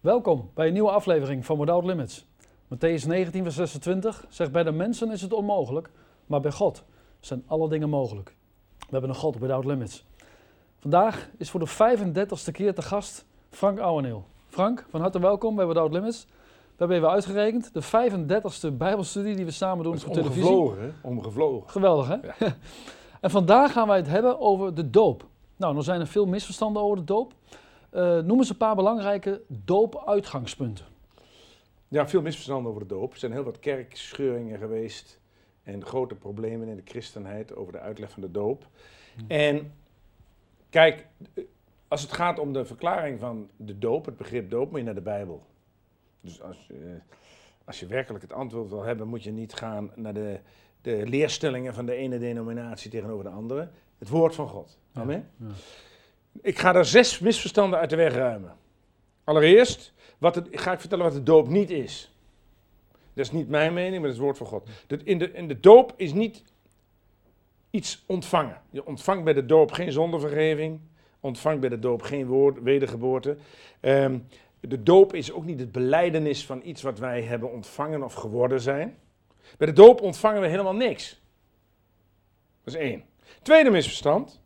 Welkom 0.00 0.50
bij 0.54 0.66
een 0.66 0.72
nieuwe 0.72 0.90
aflevering 0.90 1.46
van 1.46 1.58
Without 1.58 1.84
Limits. 1.84 2.26
Matthäus 2.64 3.06
19, 3.06 3.42
vers 3.42 3.54
26 3.54 4.24
zegt: 4.28 4.52
Bij 4.52 4.62
de 4.62 4.72
mensen 4.72 5.10
is 5.10 5.22
het 5.22 5.32
onmogelijk, 5.32 5.90
maar 6.26 6.40
bij 6.40 6.52
God 6.52 6.84
zijn 7.20 7.42
alle 7.46 7.68
dingen 7.68 7.88
mogelijk. 7.88 8.34
We 8.78 8.86
hebben 8.90 9.10
een 9.10 9.16
God 9.16 9.38
without 9.38 9.64
limits. 9.64 10.04
Vandaag 10.78 11.28
is 11.36 11.50
voor 11.50 11.60
de 11.60 11.68
35ste 11.68 12.52
keer 12.52 12.74
te 12.74 12.82
gast 12.82 13.24
Frank 13.50 13.78
Ouweneel. 13.78 14.24
Frank, 14.46 14.86
van 14.90 15.00
harte 15.00 15.20
welkom 15.20 15.56
bij 15.56 15.66
Without 15.66 15.92
Limits. 15.92 16.26
We 16.26 16.74
hebben 16.76 16.96
even 16.96 17.10
uitgerekend, 17.10 17.74
de 17.74 17.82
35ste 17.82 18.76
Bijbelstudie 18.76 19.36
die 19.36 19.44
we 19.44 19.50
samen 19.50 19.84
doen 19.84 19.98
voor 19.98 20.12
televisie. 20.12 20.42
omgevlogen, 20.42 20.82
hè? 20.82 20.90
Omgevlogen. 21.08 21.70
Geweldig, 21.70 22.08
hè? 22.08 22.16
en 23.20 23.30
vandaag 23.30 23.72
gaan 23.72 23.88
wij 23.88 23.96
het 23.96 24.08
hebben 24.08 24.40
over 24.40 24.74
de 24.74 24.90
doop. 24.90 25.26
Nou, 25.56 25.76
er 25.76 25.82
zijn 25.82 26.00
er 26.00 26.06
veel 26.06 26.26
misverstanden 26.26 26.82
over 26.82 26.96
de 26.96 27.04
doop. 27.04 27.34
Eh, 27.90 28.18
noem 28.18 28.38
eens 28.38 28.50
een 28.50 28.56
paar 28.56 28.74
belangrijke 28.74 29.42
doopuitgangspunten. 29.46 30.84
Ja, 31.88 32.08
veel 32.08 32.22
misverstanden 32.22 32.70
over 32.70 32.82
de 32.82 32.94
doop. 32.94 33.12
Er 33.12 33.18
zijn 33.18 33.32
heel 33.32 33.42
wat 33.42 33.58
kerkscheuringen 33.58 34.58
geweest 34.58 35.20
en 35.62 35.84
grote 35.84 36.14
problemen 36.14 36.68
in 36.68 36.76
de 36.76 36.82
christenheid 36.84 37.54
over 37.54 37.72
de 37.72 37.78
uitleg 37.78 38.10
van 38.10 38.22
de 38.22 38.30
doop. 38.30 38.66
En 39.26 39.72
kijk, 40.70 41.06
als 41.88 42.02
het 42.02 42.12
gaat 42.12 42.38
om 42.38 42.52
de 42.52 42.64
verklaring 42.64 43.20
van 43.20 43.48
de 43.56 43.78
doop, 43.78 44.04
het 44.04 44.16
begrip 44.16 44.50
doop, 44.50 44.70
moet 44.70 44.78
je 44.78 44.84
naar 44.84 44.94
de 44.94 45.00
Bijbel. 45.00 45.46
Dus 46.20 46.42
als 46.42 46.66
je, 46.66 46.74
eh, 46.74 47.14
als 47.64 47.80
je 47.80 47.86
werkelijk 47.86 48.22
het 48.22 48.32
antwoord 48.32 48.70
wil 48.70 48.82
hebben, 48.82 49.08
moet 49.08 49.22
je 49.22 49.30
niet 49.30 49.54
gaan 49.54 49.90
naar 49.94 50.14
de, 50.14 50.40
de 50.80 51.06
leerstellingen 51.06 51.74
van 51.74 51.86
de 51.86 51.94
ene 51.94 52.18
denominatie 52.18 52.90
tegenover 52.90 53.24
de 53.24 53.30
andere. 53.30 53.68
Het 53.98 54.08
woord 54.08 54.34
van 54.34 54.48
God. 54.48 54.78
Amen. 54.92 55.30
Ja. 55.36 55.46
Ik 56.42 56.58
ga 56.58 56.74
er 56.74 56.84
zes 56.84 57.18
misverstanden 57.18 57.78
uit 57.78 57.90
de 57.90 57.96
weg 57.96 58.14
ruimen. 58.14 58.56
Allereerst 59.24 59.92
wat 60.18 60.34
het, 60.34 60.48
ga 60.50 60.72
ik 60.72 60.80
vertellen 60.80 61.04
wat 61.04 61.14
de 61.14 61.22
doop 61.22 61.48
niet 61.48 61.70
is. 61.70 62.12
Dat 62.90 63.26
is 63.26 63.32
niet 63.32 63.48
mijn 63.48 63.74
mening, 63.74 63.92
maar 63.92 64.10
dat 64.10 64.10
is 64.10 64.16
het 64.16 64.24
woord 64.24 64.36
van 64.36 64.46
God. 64.46 64.68
De, 64.86 65.00
in, 65.04 65.18
de, 65.18 65.32
in 65.32 65.48
de 65.48 65.60
doop 65.60 65.92
is 65.96 66.12
niet 66.12 66.42
iets 67.70 68.04
ontvangen. 68.06 68.60
Je 68.70 68.86
ontvangt 68.86 69.24
bij 69.24 69.32
de 69.32 69.46
doop 69.46 69.72
geen 69.72 69.92
zondevergeving. 69.92 70.80
Ontvangt 71.20 71.60
bij 71.60 71.68
de 71.68 71.78
doop 71.78 72.02
geen 72.02 72.26
woord, 72.26 72.62
wedergeboorte. 72.62 73.36
Ehm, 73.80 74.18
de 74.60 74.82
doop 74.82 75.14
is 75.14 75.32
ook 75.32 75.44
niet 75.44 75.60
het 75.60 75.72
beleidenis 75.72 76.46
van 76.46 76.60
iets 76.64 76.82
wat 76.82 76.98
wij 76.98 77.22
hebben 77.22 77.52
ontvangen 77.52 78.02
of 78.02 78.14
geworden 78.14 78.60
zijn. 78.60 78.96
Bij 79.56 79.66
de 79.66 79.72
doop 79.72 80.00
ontvangen 80.00 80.40
we 80.40 80.48
helemaal 80.48 80.74
niks. 80.74 81.20
Dat 82.64 82.74
is 82.74 82.80
één. 82.80 83.04
Tweede 83.42 83.70
misverstand. 83.70 84.40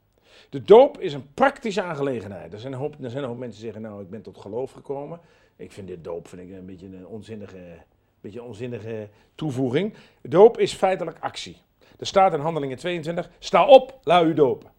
De 0.53 0.63
doop 0.63 1.01
is 1.01 1.13
een 1.13 1.35
praktische 1.35 1.83
aangelegenheid. 1.83 2.53
Er 2.53 2.59
zijn, 2.59 2.73
een 2.73 2.79
hoop, 2.79 2.95
er 3.03 3.11
zijn 3.11 3.23
een 3.23 3.29
hoop 3.29 3.39
mensen 3.39 3.61
die 3.61 3.71
zeggen, 3.71 3.91
nou, 3.91 4.03
ik 4.03 4.11
ben 4.11 4.23
tot 4.23 4.39
geloof 4.39 4.73
gekomen. 4.73 5.21
Ik 5.57 5.73
vind 5.73 5.87
dit 5.87 6.05
doop 6.05 6.29
vind 6.29 6.43
ik 6.43 6.51
een 6.51 6.67
beetje 6.67 6.87
een 6.87 7.07
onzinnige, 7.07 7.77
beetje 8.21 8.39
een 8.39 8.45
onzinnige 8.45 9.09
toevoeging. 9.35 9.95
Doop 10.23 10.59
is 10.59 10.73
feitelijk 10.73 11.17
actie. 11.21 11.57
Er 11.99 12.07
staat 12.07 12.33
in 12.33 12.41
Handelingen 12.41 12.77
22, 12.77 13.31
sta 13.39 13.67
op, 13.67 13.99
laat 14.03 14.25
u 14.25 14.35
dopen. 14.35 14.71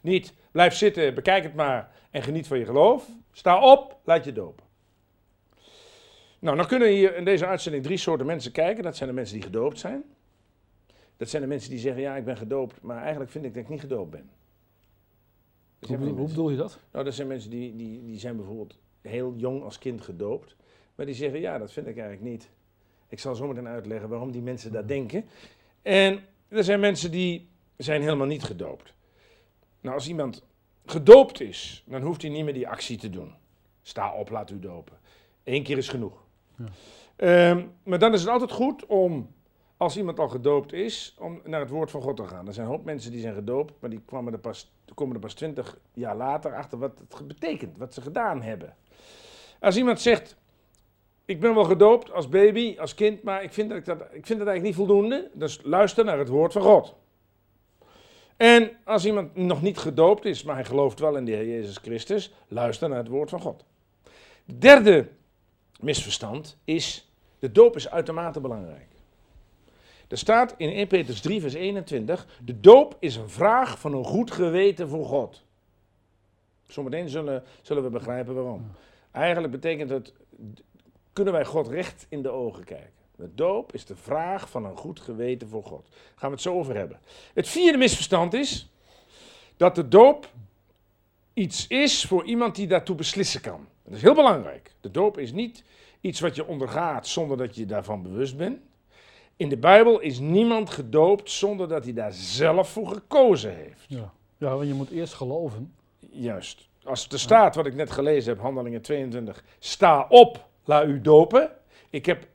Niet, 0.00 0.34
blijf 0.50 0.74
zitten, 0.74 1.14
bekijk 1.14 1.42
het 1.42 1.54
maar 1.54 1.90
en 2.10 2.22
geniet 2.22 2.46
van 2.46 2.58
je 2.58 2.64
geloof. 2.64 3.08
Sta 3.32 3.72
op, 3.72 3.96
laat 4.04 4.24
je 4.24 4.32
dopen. 4.32 4.64
Nou, 6.38 6.56
dan 6.56 6.66
kunnen 6.66 6.88
hier 6.88 7.16
in 7.16 7.24
deze 7.24 7.46
uitzending 7.46 7.84
drie 7.84 7.96
soorten 7.98 8.26
mensen 8.26 8.52
kijken. 8.52 8.82
Dat 8.82 8.96
zijn 8.96 9.08
de 9.08 9.14
mensen 9.14 9.34
die 9.34 9.44
gedoopt 9.44 9.78
zijn. 9.78 10.04
Dat 11.16 11.28
zijn 11.28 11.42
de 11.42 11.48
mensen 11.48 11.70
die 11.70 11.78
zeggen, 11.78 12.02
ja, 12.02 12.16
ik 12.16 12.24
ben 12.24 12.36
gedoopt, 12.36 12.82
maar 12.82 13.00
eigenlijk 13.00 13.30
vind 13.30 13.44
ik 13.44 13.54
dat 13.54 13.62
ik 13.62 13.68
niet 13.68 13.80
gedoopt 13.80 14.10
ben. 14.10 14.30
Hoe, 15.86 15.98
mensen. 15.98 16.26
bedoel 16.26 16.50
je 16.50 16.56
dat? 16.56 16.78
Nou, 16.92 17.04
dat 17.04 17.14
zijn 17.14 17.28
mensen 17.28 17.50
die, 17.50 17.76
die, 17.76 18.04
die 18.04 18.18
zijn 18.18 18.36
bijvoorbeeld 18.36 18.78
heel 19.00 19.34
jong 19.36 19.62
als 19.62 19.78
kind 19.78 20.00
gedoopt. 20.00 20.56
Maar 20.94 21.06
die 21.06 21.14
zeggen, 21.14 21.40
ja, 21.40 21.58
dat 21.58 21.72
vind 21.72 21.86
ik 21.86 21.96
eigenlijk 21.98 22.30
niet. 22.30 22.50
Ik 23.08 23.18
zal 23.18 23.34
zo 23.34 23.46
meteen 23.46 23.68
uitleggen 23.68 24.08
waarom 24.08 24.30
die 24.30 24.42
mensen 24.42 24.72
dat 24.72 24.88
denken. 24.88 25.24
En 25.82 26.20
er 26.48 26.64
zijn 26.64 26.80
mensen 26.80 27.10
die 27.10 27.48
zijn 27.76 28.02
helemaal 28.02 28.26
niet 28.26 28.42
gedoopt. 28.42 28.94
Nou, 29.80 29.94
als 29.94 30.08
iemand 30.08 30.42
gedoopt 30.86 31.40
is, 31.40 31.84
dan 31.86 32.02
hoeft 32.02 32.22
hij 32.22 32.30
niet 32.30 32.44
meer 32.44 32.54
die 32.54 32.68
actie 32.68 32.98
te 32.98 33.10
doen. 33.10 33.34
Sta 33.82 34.14
op, 34.14 34.30
laat 34.30 34.50
u 34.50 34.58
dopen. 34.58 34.98
Eén 35.44 35.62
keer 35.62 35.78
is 35.78 35.88
genoeg. 35.88 36.24
Ja. 36.56 36.66
Ehm, 37.16 37.66
maar 37.82 37.98
dan 37.98 38.12
is 38.12 38.20
het 38.20 38.30
altijd 38.30 38.52
goed 38.52 38.86
om, 38.86 39.34
als 39.78 39.96
iemand 39.96 40.18
al 40.18 40.28
gedoopt 40.28 40.72
is, 40.72 41.14
om 41.18 41.40
naar 41.44 41.60
het 41.60 41.70
woord 41.70 41.90
van 41.90 42.02
God 42.02 42.16
te 42.16 42.26
gaan. 42.26 42.46
Er 42.46 42.54
zijn 42.54 42.66
een 42.66 42.72
hoop 42.72 42.84
mensen 42.84 43.10
die 43.10 43.20
zijn 43.20 43.34
gedoopt, 43.34 43.74
maar 43.80 43.90
die 43.90 44.02
kwamen 44.06 44.32
er 44.32 44.38
pas, 44.38 44.70
komen 44.94 45.14
er 45.14 45.20
pas 45.20 45.34
twintig 45.34 45.78
jaar 45.92 46.16
later 46.16 46.54
achter 46.54 46.78
wat 46.78 46.98
het 46.98 47.26
betekent, 47.26 47.78
wat 47.78 47.94
ze 47.94 48.00
gedaan 48.00 48.42
hebben. 48.42 48.76
Als 49.60 49.76
iemand 49.76 50.00
zegt, 50.00 50.36
ik 51.24 51.40
ben 51.40 51.54
wel 51.54 51.64
gedoopt 51.64 52.12
als 52.12 52.28
baby, 52.28 52.76
als 52.78 52.94
kind, 52.94 53.22
maar 53.22 53.42
ik 53.42 53.52
vind, 53.52 53.68
dat 53.68 53.78
ik, 53.78 53.84
dat, 53.84 54.00
ik 54.00 54.26
vind 54.26 54.38
dat 54.38 54.48
eigenlijk 54.48 54.62
niet 54.62 54.74
voldoende, 54.74 55.30
dus 55.34 55.60
luister 55.62 56.04
naar 56.04 56.18
het 56.18 56.28
woord 56.28 56.52
van 56.52 56.62
God. 56.62 56.94
En 58.36 58.70
als 58.84 59.06
iemand 59.06 59.36
nog 59.36 59.62
niet 59.62 59.78
gedoopt 59.78 60.24
is, 60.24 60.42
maar 60.42 60.54
hij 60.54 60.64
gelooft 60.64 60.98
wel 60.98 61.16
in 61.16 61.24
de 61.24 61.32
Heer 61.32 61.46
Jezus 61.46 61.76
Christus, 61.76 62.34
luister 62.48 62.88
naar 62.88 62.98
het 62.98 63.08
woord 63.08 63.30
van 63.30 63.40
God. 63.40 63.64
Derde 64.44 65.08
misverstand 65.80 66.58
is, 66.64 67.12
de 67.38 67.52
doop 67.52 67.76
is 67.76 67.90
uitermate 67.90 68.40
belangrijk. 68.40 68.97
Er 70.08 70.18
staat 70.18 70.54
in 70.56 70.72
1 70.72 70.86
Petrus 70.86 71.20
3 71.20 71.40
vers 71.40 71.54
21, 71.54 72.26
de 72.44 72.60
doop 72.60 72.96
is 72.98 73.16
een 73.16 73.30
vraag 73.30 73.78
van 73.78 73.92
een 73.92 74.04
goed 74.04 74.30
geweten 74.30 74.88
voor 74.88 75.06
God. 75.06 75.42
Zometeen 76.66 77.08
zullen, 77.08 77.44
zullen 77.62 77.82
we 77.82 77.90
begrijpen 77.90 78.34
waarom. 78.34 78.70
Eigenlijk 79.10 79.52
betekent 79.52 79.90
het, 79.90 80.12
kunnen 81.12 81.32
wij 81.32 81.44
God 81.44 81.68
recht 81.68 82.06
in 82.08 82.22
de 82.22 82.30
ogen 82.30 82.64
kijken. 82.64 82.92
De 83.16 83.34
doop 83.34 83.74
is 83.74 83.84
de 83.84 83.96
vraag 83.96 84.50
van 84.50 84.64
een 84.64 84.76
goed 84.76 85.00
geweten 85.00 85.48
voor 85.48 85.64
God. 85.64 85.86
Daar 85.90 86.12
gaan 86.16 86.28
we 86.28 86.34
het 86.34 86.44
zo 86.44 86.54
over 86.54 86.76
hebben. 86.76 87.00
Het 87.34 87.48
vierde 87.48 87.78
misverstand 87.78 88.34
is 88.34 88.70
dat 89.56 89.74
de 89.74 89.88
doop 89.88 90.30
iets 91.32 91.66
is 91.66 92.04
voor 92.04 92.24
iemand 92.24 92.54
die 92.54 92.66
daartoe 92.66 92.96
beslissen 92.96 93.40
kan. 93.40 93.66
Dat 93.84 93.94
is 93.94 94.02
heel 94.02 94.14
belangrijk. 94.14 94.72
De 94.80 94.90
doop 94.90 95.18
is 95.18 95.32
niet 95.32 95.62
iets 96.00 96.20
wat 96.20 96.34
je 96.34 96.46
ondergaat 96.46 97.06
zonder 97.06 97.36
dat 97.36 97.54
je 97.54 97.66
daarvan 97.66 98.02
bewust 98.02 98.36
bent. 98.36 98.58
In 99.38 99.48
de 99.48 99.56
Bijbel 99.56 100.00
is 100.00 100.18
niemand 100.18 100.70
gedoopt 100.70 101.30
zonder 101.30 101.68
dat 101.68 101.84
hij 101.84 101.92
daar 101.92 102.12
zelf 102.12 102.68
voor 102.68 102.88
gekozen 102.88 103.54
heeft. 103.54 103.84
Ja. 103.86 104.12
ja, 104.36 104.54
want 104.56 104.68
je 104.68 104.74
moet 104.74 104.90
eerst 104.90 105.14
geloven. 105.14 105.74
Juist. 106.10 106.68
Als 106.84 107.08
er 107.08 107.18
staat 107.18 107.54
wat 107.54 107.66
ik 107.66 107.74
net 107.74 107.90
gelezen 107.90 108.32
heb, 108.32 108.42
Handelingen 108.42 108.82
22, 108.82 109.44
sta 109.58 110.06
op, 110.08 110.46
laat 110.64 110.86
u 110.86 111.00
dopen. 111.00 111.50
Ik 111.90 112.06
heb 112.06 112.26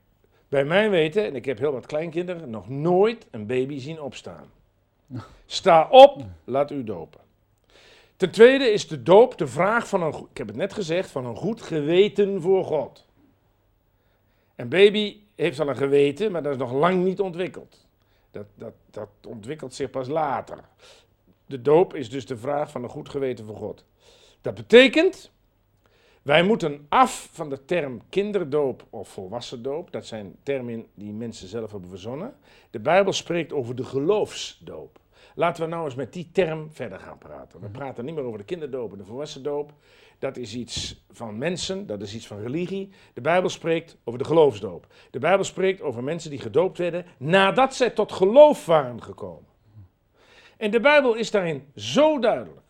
bij 0.48 0.64
mijn 0.64 0.90
weten, 0.90 1.24
en 1.24 1.34
ik 1.34 1.44
heb 1.44 1.58
heel 1.58 1.72
wat 1.72 1.86
kleinkinderen, 1.86 2.50
nog 2.50 2.68
nooit 2.68 3.26
een 3.30 3.46
baby 3.46 3.78
zien 3.78 4.00
opstaan. 4.00 4.50
Sta 5.46 5.88
op, 5.90 6.22
laat 6.44 6.70
u 6.70 6.84
dopen. 6.84 7.20
Ten 8.16 8.30
tweede 8.30 8.64
is 8.64 8.88
de 8.88 9.02
doop 9.02 9.38
de 9.38 9.46
vraag 9.46 9.88
van 9.88 10.02
een, 10.02 10.14
ik 10.30 10.38
heb 10.38 10.46
het 10.46 10.56
net 10.56 10.72
gezegd, 10.72 11.10
van 11.10 11.26
een 11.26 11.36
goed 11.36 11.62
geweten 11.62 12.40
voor 12.40 12.64
God. 12.64 13.06
Een 14.56 14.68
baby 14.68 15.22
heeft 15.34 15.60
al 15.60 15.68
een 15.68 15.76
geweten, 15.76 16.32
maar 16.32 16.42
dat 16.42 16.52
is 16.52 16.58
nog 16.58 16.72
lang 16.72 17.04
niet 17.04 17.20
ontwikkeld. 17.20 17.86
Dat, 18.30 18.46
dat, 18.54 18.74
dat 18.90 19.08
ontwikkelt 19.26 19.74
zich 19.74 19.90
pas 19.90 20.08
later. 20.08 20.58
De 21.46 21.62
doop 21.62 21.94
is 21.94 22.10
dus 22.10 22.26
de 22.26 22.36
vraag 22.36 22.70
van 22.70 22.82
een 22.82 22.88
goed 22.88 23.08
geweten 23.08 23.44
voor 23.44 23.56
God. 23.56 23.84
Dat 24.40 24.54
betekent, 24.54 25.30
wij 26.22 26.42
moeten 26.42 26.86
af 26.88 27.28
van 27.32 27.48
de 27.48 27.64
term 27.64 28.02
kinderdoop 28.08 28.86
of 28.90 29.08
volwassen 29.08 29.62
doop. 29.62 29.92
Dat 29.92 30.06
zijn 30.06 30.36
termen 30.42 30.86
die 30.94 31.12
mensen 31.12 31.48
zelf 31.48 31.70
hebben 31.70 31.90
verzonnen. 31.90 32.36
De 32.70 32.80
Bijbel 32.80 33.12
spreekt 33.12 33.52
over 33.52 33.74
de 33.74 33.84
geloofsdoop. 33.84 34.98
Laten 35.34 35.62
we 35.62 35.68
nou 35.68 35.84
eens 35.84 35.94
met 35.94 36.12
die 36.12 36.28
term 36.32 36.70
verder 36.72 36.98
gaan 36.98 37.18
praten. 37.18 37.60
We 37.60 37.68
praten 37.68 38.04
niet 38.04 38.14
meer 38.14 38.24
over 38.24 38.38
de 38.38 38.44
kinderdoop 38.44 38.92
en 38.92 38.98
de 38.98 39.04
volwassen 39.04 39.42
doop. 39.42 39.72
Dat 40.18 40.36
is 40.36 40.54
iets 40.54 41.04
van 41.10 41.38
mensen, 41.38 41.86
dat 41.86 42.02
is 42.02 42.14
iets 42.14 42.26
van 42.26 42.40
religie. 42.40 42.90
De 43.14 43.20
Bijbel 43.20 43.50
spreekt 43.50 43.96
over 44.04 44.18
de 44.18 44.24
geloofsdoop. 44.24 44.86
De 45.10 45.18
Bijbel 45.18 45.44
spreekt 45.44 45.82
over 45.82 46.04
mensen 46.04 46.30
die 46.30 46.38
gedoopt 46.38 46.78
werden 46.78 47.06
nadat 47.18 47.74
zij 47.74 47.90
tot 47.90 48.12
geloof 48.12 48.66
waren 48.66 49.02
gekomen. 49.02 49.52
En 50.56 50.70
de 50.70 50.80
Bijbel 50.80 51.14
is 51.14 51.30
daarin 51.30 51.66
zo 51.76 52.18
duidelijk. 52.18 52.60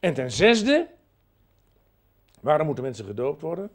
En 0.00 0.14
ten 0.14 0.32
zesde, 0.32 0.88
waarom 2.40 2.66
moeten 2.66 2.84
mensen 2.84 3.04
gedoopt 3.04 3.40
worden? 3.40 3.70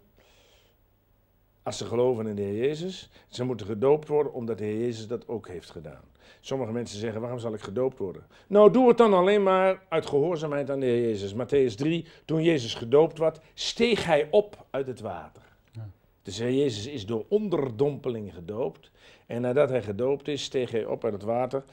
Als 1.64 1.78
ze 1.78 1.86
geloven 1.86 2.28
in 2.28 2.36
de 2.36 2.42
Heer 2.42 2.66
Jezus. 2.66 3.10
Ze 3.28 3.44
moeten 3.44 3.66
gedoopt 3.66 4.08
worden 4.08 4.34
omdat 4.34 4.58
de 4.58 4.64
Heer 4.64 4.80
Jezus 4.80 5.08
dat 5.08 5.28
ook 5.28 5.48
heeft 5.48 5.70
gedaan. 5.70 6.04
Sommige 6.40 6.72
mensen 6.72 7.00
zeggen, 7.00 7.22
waarom 7.22 7.40
zal 7.40 7.54
ik 7.54 7.62
gedoopt 7.62 7.98
worden? 7.98 8.28
Nou, 8.48 8.72
doe 8.72 8.88
het 8.88 8.98
dan 8.98 9.14
alleen 9.14 9.44
maar 9.44 9.82
uit 9.90 10.06
gehoorzaamheid 10.06 10.70
aan 10.70 10.80
de 10.80 10.86
Heer 10.86 11.02
Jezus. 11.02 11.34
Matthäus 11.34 11.76
3, 11.76 12.06
toen 12.26 12.44
Jezus 12.44 12.74
gedoopt 12.74 13.18
werd, 13.18 13.40
steeg 13.54 14.06
hij 14.06 14.28
op 14.32 14.66
uit 14.70 14.88
het 14.88 15.00
water. 15.00 15.44
Ja. 15.72 15.90
Dus 16.24 16.38
Heer 16.38 16.54
Jezus 16.54 16.86
is 16.86 17.06
door 17.06 17.26
onderdompeling 17.30 18.34
gedoopt. 18.34 18.92
En 19.26 19.42
nadat 19.42 19.70
hij 19.70 19.82
gedoopt 19.82 20.28
is, 20.28 20.44
steeg 20.44 20.72
hij 20.72 20.86
op 20.86 21.04
uit 21.04 21.14
het 21.14 21.24
water. 21.24 21.64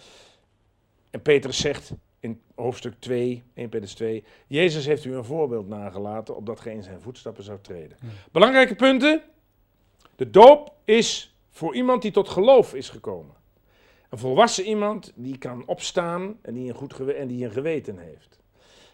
En 1.11 1.23
Petrus 1.23 1.61
zegt 1.61 1.93
in 2.21 2.41
hoofdstuk 2.55 2.95
2, 2.99 3.43
1 3.55 3.69
Petrus 3.69 3.95
2. 3.95 4.25
Jezus 4.47 4.87
heeft 4.87 5.05
u 5.05 5.15
een 5.17 5.25
voorbeeld 5.25 5.69
nagelaten, 5.69 6.37
opdat 6.37 6.61
gij 6.61 6.73
in 6.73 6.83
zijn 6.83 7.01
voetstappen 7.01 7.45
zou 7.45 7.59
treden. 7.63 7.97
Ja. 8.01 8.09
Belangrijke 8.33 8.75
punten. 8.75 9.23
De 10.17 10.31
doop 10.31 10.75
is 10.85 11.37
voor 11.51 11.75
iemand 11.75 12.03
die 12.03 12.11
tot 12.11 12.29
geloof 12.29 12.75
is 12.75 12.89
gekomen. 12.89 13.35
Een 14.17 14.23
volwassen 14.23 14.65
iemand 14.65 15.13
die 15.15 15.39
kan 15.39 15.67
opstaan 15.67 16.39
en 16.43 16.55
die 16.55 16.69
een, 16.69 16.75
goed 16.75 17.15
en 17.15 17.27
die 17.27 17.45
een 17.45 17.51
geweten 17.51 17.99
heeft. 17.99 18.39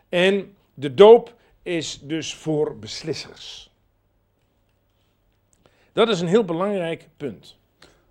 En 0.09 0.57
de 0.75 0.95
doop 0.95 1.35
is 1.63 2.01
dus 2.01 2.35
voor 2.35 2.79
beslissers. 2.79 3.71
Dat 5.93 6.09
is 6.09 6.21
een 6.21 6.27
heel 6.27 6.45
belangrijk 6.45 7.09
punt. 7.17 7.57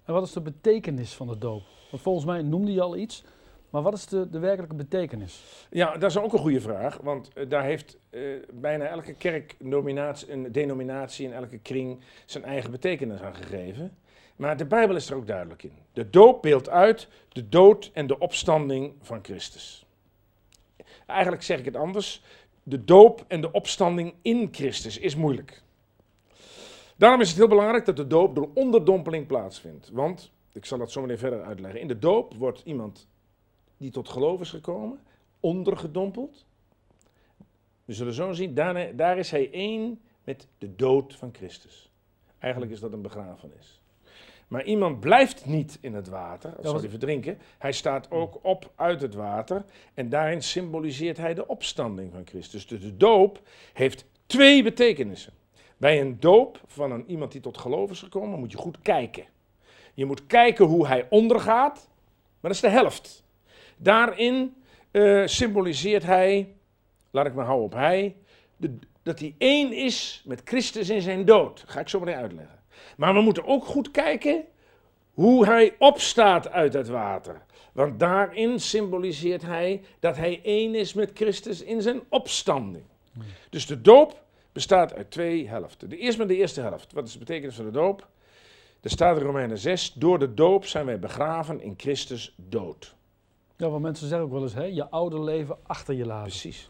En 0.04 0.14
wat 0.14 0.24
is 0.24 0.32
de 0.32 0.42
betekenis 0.42 1.14
van 1.14 1.28
de 1.28 1.38
doop? 1.38 1.64
Want 1.90 2.04
volgens 2.04 2.26
mij 2.26 2.42
noemde 2.42 2.74
je 2.74 2.82
al 2.82 2.98
iets, 2.98 3.24
maar 3.70 3.82
wat 3.82 3.94
is 3.94 4.06
de, 4.06 4.30
de 4.30 4.40
werkelijke 4.40 4.76
betekenis? 4.76 5.44
Ja, 5.70 5.98
dat 5.98 6.10
is 6.10 6.18
ook 6.18 6.34
een 6.34 6.40
goede 6.40 6.62
vraag, 6.62 6.98
want 6.98 7.30
eh, 7.34 7.50
daar 7.50 7.64
heeft 7.64 7.98
eh, 8.10 8.22
bijna 8.54 8.86
elke 8.86 9.14
kerkdenominatie, 9.14 10.32
een 10.32 10.52
denominatie 10.52 11.26
in 11.26 11.34
elke 11.34 11.58
kring 11.58 12.00
zijn 12.26 12.44
eigen 12.44 12.72
betekenis 12.72 13.22
aan 13.22 13.36
gegeven. 13.36 13.98
Maar 14.42 14.58
de 14.58 14.66
Bijbel 14.66 14.96
is 14.96 15.10
er 15.10 15.16
ook 15.16 15.28
duidelijk 15.28 15.64
in. 15.64 15.74
De 15.94 16.10
doop 16.10 16.42
beeldt 16.42 16.70
uit 16.70 17.08
de 17.30 17.50
dood 17.50 17.90
en 17.94 18.08
de 18.08 18.20
opstanding 18.20 18.94
van 19.02 19.20
Christus. 19.24 19.86
Eigenlijk 21.06 21.44
zeg 21.44 21.60
ik 21.60 21.66
het 21.66 21.76
anders. 21.76 22.24
De 22.64 22.84
doop 22.84 23.26
en 23.28 23.42
de 23.42 23.52
opstanding 23.52 24.14
in 24.22 24.48
Christus 24.52 24.98
is 24.98 25.16
moeilijk. 25.16 25.62
Daarom 26.96 27.22
is 27.22 27.28
het 27.28 27.38
heel 27.38 27.48
belangrijk 27.48 27.86
dat 27.86 27.96
de 27.96 28.08
doop 28.08 28.36
door 28.36 28.50
onderdompeling 28.54 29.28
plaatsvindt. 29.28 29.90
Want, 29.90 30.32
ik 30.52 30.66
zal 30.66 30.78
dat 30.78 30.92
zo 30.92 31.02
meteen 31.02 31.18
verder 31.18 31.44
uitleggen. 31.44 31.82
In 31.82 31.88
de 31.88 32.00
doop 32.00 32.34
wordt 32.34 32.62
iemand 32.66 33.08
die 33.78 33.92
tot 33.92 34.10
geloof 34.10 34.40
is 34.40 34.50
gekomen, 34.50 35.00
ondergedompeld. 35.40 36.46
We 37.86 37.94
zullen 37.94 38.14
zo 38.14 38.32
zien, 38.32 38.54
daar, 38.54 38.96
daar 38.96 39.18
is 39.18 39.32
hij 39.32 39.52
één 39.52 40.02
met 40.24 40.48
de 40.58 40.76
dood 40.76 41.16
van 41.16 41.30
Christus. 41.34 41.90
Eigenlijk 42.40 42.72
is 42.72 42.80
dat 42.80 42.94
een 42.94 43.02
begrafenis. 43.02 43.82
Maar 44.52 44.64
iemand 44.64 45.00
blijft 45.00 45.46
niet 45.46 45.78
in 45.82 45.94
het 45.94 46.08
water, 46.08 46.56
als 46.56 46.66
wat- 46.72 46.82
hij 46.82 46.90
verdrinken. 46.90 47.38
Hij 47.58 47.72
staat 47.72 48.12
ook 48.12 48.40
op 48.42 48.72
uit 48.76 49.02
het 49.02 49.14
water 49.14 49.66
en 49.94 50.10
daarin 50.10 50.42
symboliseert 50.44 51.18
hij 51.18 51.34
de 51.34 51.48
opstanding 51.48 52.12
van 52.12 52.22
Christus. 52.26 52.68
Dus 52.68 52.82
de 52.82 52.98
doop 52.98 53.42
heeft 53.74 54.06
twee 54.26 54.64
betekenissen. 54.64 55.34
Bij 55.78 56.02
een 56.02 56.20
doop 56.20 56.60
van 56.66 56.92
een, 56.92 57.04
iemand 57.08 57.32
die 57.32 57.42
tot 57.42 57.58
geloof 57.58 57.92
is 57.92 58.00
gekomen, 58.02 58.40
moet 58.40 58.52
je 58.52 58.58
goed 58.58 58.82
kijken. 58.82 59.26
Je 59.94 60.06
moet 60.06 60.28
kijken 60.28 60.66
hoe 60.66 60.88
hij 60.88 61.08
ondergaat, 61.10 61.90
maar 62.40 62.52
dat 62.52 62.52
is 62.52 62.60
de 62.60 62.70
helft. 62.70 63.24
Daarin 63.78 64.56
eh, 64.92 65.22
symboliseert 65.26 66.04
hij, 66.04 66.54
laat 67.12 67.26
ik 67.26 67.34
maar 67.34 67.46
houden 67.46 67.66
op 67.66 67.74
hij, 67.74 68.16
de- 68.58 68.78
dat 69.04 69.20
hij 69.20 69.36
één 69.38 69.74
is 69.74 70.22
met 70.26 70.42
Christus 70.44 70.90
in 70.90 71.02
zijn 71.02 71.26
dood. 71.26 71.64
Ga 71.68 71.80
ik 71.80 71.90
zo 71.90 72.00
meteen 72.00 72.16
uitleggen. 72.22 72.60
Maar 72.98 73.14
we 73.14 73.22
moeten 73.22 73.46
ook 73.46 73.66
goed 73.66 73.92
kijken 73.92 74.46
hoe 75.14 75.46
hij 75.46 75.76
opstaat 75.80 76.50
uit 76.50 76.74
het 76.74 76.88
water. 76.88 77.42
Want 77.74 78.00
daarin 78.00 78.60
symboliseert 78.60 79.42
hij 79.42 79.82
dat 80.00 80.18
hij 80.18 80.40
één 80.44 80.76
is 80.76 80.94
met 80.94 81.12
Christus 81.14 81.62
in 81.62 81.82
zijn 81.82 82.02
opstanding. 82.10 82.84
Dus 83.50 83.66
de 83.66 83.82
doop 83.82 84.24
bestaat 84.52 84.94
uit 84.94 85.12
twee 85.12 85.48
helften. 85.48 85.90
De 85.90 85.98
eerste 85.98 86.20
met 86.20 86.28
de 86.28 86.36
eerste 86.36 86.62
helft. 86.62 86.94
Wat 86.94 87.08
is 87.08 87.14
de 87.14 87.20
betekenis 87.20 87.56
van 87.56 87.66
de 87.66 87.72
doop? 87.72 88.08
Er 88.82 88.90
staat 88.90 89.18
in 89.18 89.24
Romeinen 89.24 89.58
6, 89.58 89.94
door 89.94 90.20
de 90.20 90.34
doop 90.34 90.66
zijn 90.66 90.86
wij 90.86 91.00
begraven 91.00 91.62
in 91.62 91.74
Christus 91.78 92.34
dood. 92.36 92.96
Ja, 93.58 93.70
want 93.70 93.82
mensen 93.82 94.08
zeggen 94.08 94.28
ook 94.28 94.34
wel 94.34 94.42
eens, 94.42 94.54
hè, 94.54 94.64
je 94.64 94.90
oude 94.90 95.24
leven 95.24 95.58
achter 95.64 95.94
je 95.94 96.06
laten. 96.06 96.30
Precies. 96.30 96.70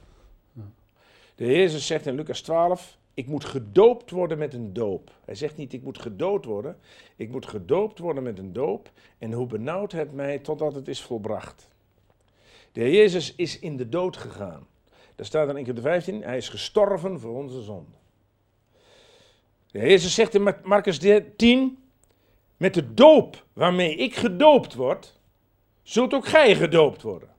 De 1.36 1.44
Heer 1.44 1.58
Jezus 1.58 1.88
zegt 1.88 2.06
in 2.06 2.16
Lucas 2.16 2.42
12, 2.42 2.98
ik 3.13 3.28
moet 3.28 3.46
gedoopt 3.46 4.12
worden 4.12 4.38
met 4.38 4.54
een 4.54 4.74
doop. 4.74 5.12
Hij 5.25 5.36
zegt 5.36 5.58
niet, 5.58 5.74
ik 5.74 5.84
moet 5.84 6.00
gedood 6.00 6.46
worden. 6.46 6.78
Ik 7.16 7.30
moet 7.30 7.48
gedoopt 7.48 8.00
worden 8.00 8.24
met 8.24 8.40
een 8.40 8.54
doop. 8.54 8.92
En 9.18 9.31
hoe 9.31 9.48
benauwt 9.48 9.92
het 9.92 10.13
mij 10.13 10.40
totdat 10.40 10.75
het 10.75 10.88
is 10.88 11.02
volbracht. 11.02 11.69
De 12.72 12.92
Jezus 12.92 13.36
is 13.36 13.60
in 13.60 13.78
de 13.78 13.90
dood 13.90 14.18
gegaan. 14.18 14.68
Daar 15.16 15.25
staat 15.25 15.50
in 15.50 15.56
1 15.56 15.66
Corinthië 15.66 15.84
15, 15.84 16.24
hij 16.24 16.38
is 16.38 16.50
gestorven 16.50 17.19
voor 17.19 17.36
onze 17.36 17.62
zonde. 17.62 17.96
De 19.72 19.80
Jezus 19.80 20.13
zegt 20.13 20.34
in 20.34 20.56
Marcus 20.63 21.00
10, 21.38 21.78
met 22.58 22.74
de 22.74 22.94
doop 22.94 23.46
waarmee 23.54 23.96
ik 23.96 24.16
gedoopt 24.16 24.74
word, 24.74 25.19
zult 25.84 26.13
ook 26.13 26.28
gij 26.28 26.56
gedoopt 26.56 27.02
worden. 27.02 27.30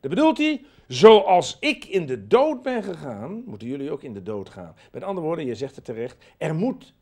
Dat 0.00 0.10
bedoelt 0.10 0.38
hij, 0.38 0.64
zoals 0.86 1.56
ik 1.60 1.84
in 1.84 2.06
de 2.06 2.26
dood 2.26 2.62
ben 2.62 2.82
gegaan, 2.82 3.42
moeten 3.46 3.68
jullie 3.68 3.90
ook 3.90 4.02
in 4.02 4.14
de 4.14 4.22
dood 4.22 4.48
gaan. 4.48 4.76
Met 4.92 5.02
andere 5.02 5.26
woorden, 5.26 5.46
je 5.46 5.54
zegt 5.54 5.76
het 5.76 5.84
terecht, 5.84 6.24
er 6.38 6.54
moet 6.54 6.94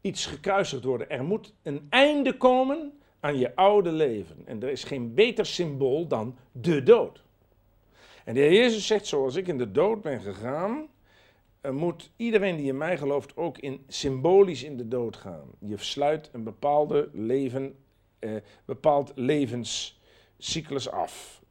iets 0.00 0.26
gekruisigd 0.26 0.84
worden. 0.84 1.10
Er 1.10 1.24
moet 1.24 1.54
een 1.62 1.86
einde 1.90 2.36
komen 2.36 2.92
aan 3.20 3.38
je 3.38 3.56
oude 3.56 3.92
leven. 3.92 4.36
En 4.44 4.62
er 4.62 4.68
is 4.68 4.84
geen 4.84 5.14
beter 5.14 5.46
symbool 5.46 6.06
dan 6.06 6.36
de 6.52 6.82
dood. 6.82 7.22
En 8.24 8.34
de 8.34 8.40
Jezus 8.40 8.86
zegt, 8.86 9.06
zoals 9.06 9.34
ik 9.34 9.48
in 9.48 9.58
de 9.58 9.72
dood 9.72 10.02
ben 10.02 10.20
gegaan, 10.20 10.88
moet 11.70 12.10
iedereen 12.16 12.56
die 12.56 12.66
in 12.66 12.76
mij 12.76 12.98
gelooft 12.98 13.36
ook 13.36 13.58
in, 13.58 13.84
symbolisch 13.88 14.62
in 14.62 14.76
de 14.76 14.88
dood 14.88 15.16
gaan. 15.16 15.50
Je 15.58 15.76
sluit 15.76 16.30
een 16.32 16.44
bepaalde 16.44 17.08
leven, 17.12 17.76
eh, 18.18 18.30
bepaald 18.64 19.12
levenscyclus 19.14 20.90
af. 20.90 21.42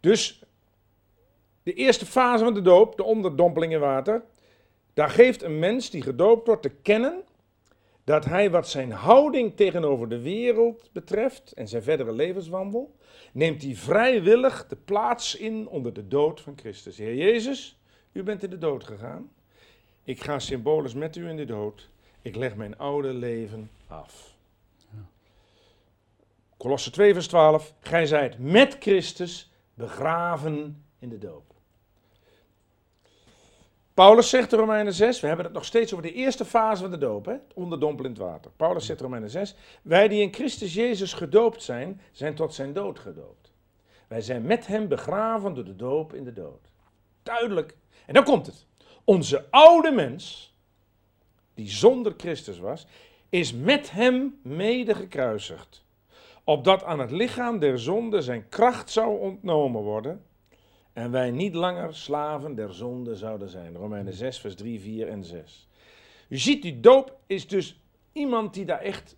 Dus 0.00 0.44
de 1.64 1.72
eerste 1.72 2.06
fase 2.06 2.44
van 2.44 2.54
de 2.54 2.62
doop, 2.62 2.96
de 2.96 3.04
onderdompeling 3.04 3.72
in 3.72 3.80
water, 3.80 4.22
daar 4.94 5.10
geeft 5.10 5.42
een 5.42 5.58
mens 5.58 5.90
die 5.90 6.02
gedoopt 6.02 6.46
wordt 6.46 6.62
te 6.62 6.72
kennen 6.82 7.22
dat 8.04 8.24
hij 8.24 8.50
wat 8.50 8.68
zijn 8.68 8.92
houding 8.92 9.56
tegenover 9.56 10.08
de 10.08 10.20
wereld 10.20 10.90
betreft 10.92 11.52
en 11.52 11.68
zijn 11.68 11.82
verdere 11.82 12.12
levenswandel, 12.12 12.96
neemt 13.32 13.62
hij 13.62 13.74
vrijwillig 13.74 14.66
de 14.66 14.76
plaats 14.76 15.36
in 15.36 15.68
onder 15.68 15.92
de 15.92 16.08
dood 16.08 16.40
van 16.40 16.52
Christus. 16.56 16.98
Heer 16.98 17.14
Jezus, 17.14 17.78
u 18.12 18.22
bent 18.22 18.42
in 18.42 18.50
de 18.50 18.58
dood 18.58 18.84
gegaan. 18.84 19.30
Ik 20.02 20.22
ga 20.22 20.38
symbolisch 20.38 20.94
met 20.94 21.16
u 21.16 21.28
in 21.28 21.36
de 21.36 21.44
dood. 21.44 21.88
Ik 22.22 22.36
leg 22.36 22.56
mijn 22.56 22.78
oude 22.78 23.12
leven 23.12 23.70
af. 23.86 24.34
Kolosse 26.56 26.90
2 26.90 27.12
vers 27.12 27.26
12. 27.26 27.74
Gij 27.80 28.06
zijt 28.06 28.38
met 28.38 28.76
Christus 28.80 29.52
begraven 29.74 30.84
in 30.98 31.08
de 31.08 31.18
doop. 31.18 31.53
Paulus 33.94 34.28
zegt 34.28 34.52
in 34.52 34.58
Romeinen 34.58 34.92
6, 34.92 35.20
we 35.20 35.26
hebben 35.26 35.44
het 35.44 35.54
nog 35.54 35.64
steeds 35.64 35.92
over 35.92 36.04
de 36.04 36.12
eerste 36.12 36.44
fase 36.44 36.82
van 36.82 36.90
de 36.90 36.98
doop, 36.98 37.24
hè? 37.24 37.32
het 37.32 37.54
onderdompelend 37.54 38.18
water. 38.18 38.50
Paulus 38.56 38.86
zegt 38.86 38.98
in 38.98 39.04
Romeinen 39.04 39.30
6, 39.30 39.54
wij 39.82 40.08
die 40.08 40.22
in 40.22 40.34
Christus 40.34 40.74
Jezus 40.74 41.12
gedoopt 41.12 41.62
zijn, 41.62 42.00
zijn 42.12 42.34
tot 42.34 42.54
zijn 42.54 42.72
dood 42.72 42.98
gedoopt. 42.98 43.52
Wij 44.08 44.20
zijn 44.20 44.46
met 44.46 44.66
hem 44.66 44.88
begraven 44.88 45.54
door 45.54 45.64
de 45.64 45.76
doop 45.76 46.14
in 46.14 46.24
de 46.24 46.32
dood. 46.32 46.70
Duidelijk. 47.22 47.76
En 48.06 48.14
dan 48.14 48.24
komt 48.24 48.46
het. 48.46 48.66
Onze 49.04 49.44
oude 49.50 49.90
mens, 49.90 50.54
die 51.54 51.70
zonder 51.70 52.14
Christus 52.16 52.58
was, 52.58 52.86
is 53.28 53.52
met 53.52 53.90
hem 53.90 54.40
mede 54.42 54.94
gekruisigd. 54.94 55.84
Opdat 56.44 56.84
aan 56.84 56.98
het 56.98 57.10
lichaam 57.10 57.58
der 57.58 57.78
zonde 57.78 58.22
zijn 58.22 58.48
kracht 58.48 58.90
zou 58.90 59.20
ontnomen 59.20 59.82
worden 59.82 60.24
en 60.94 61.10
wij 61.10 61.30
niet 61.30 61.54
langer 61.54 61.94
slaven 61.94 62.54
der 62.54 62.72
zonde 62.72 63.16
zouden 63.16 63.48
zijn. 63.48 63.76
Romeinen 63.76 64.12
6, 64.12 64.38
vers 64.38 64.54
3, 64.54 64.80
4 64.80 65.08
en 65.08 65.24
6. 65.24 65.68
U 66.28 66.38
ziet, 66.38 66.62
die 66.62 66.80
doop 66.80 67.18
is 67.26 67.48
dus 67.48 67.80
iemand 68.12 68.54
die 68.54 68.64
daar 68.64 68.80
echt 68.80 69.16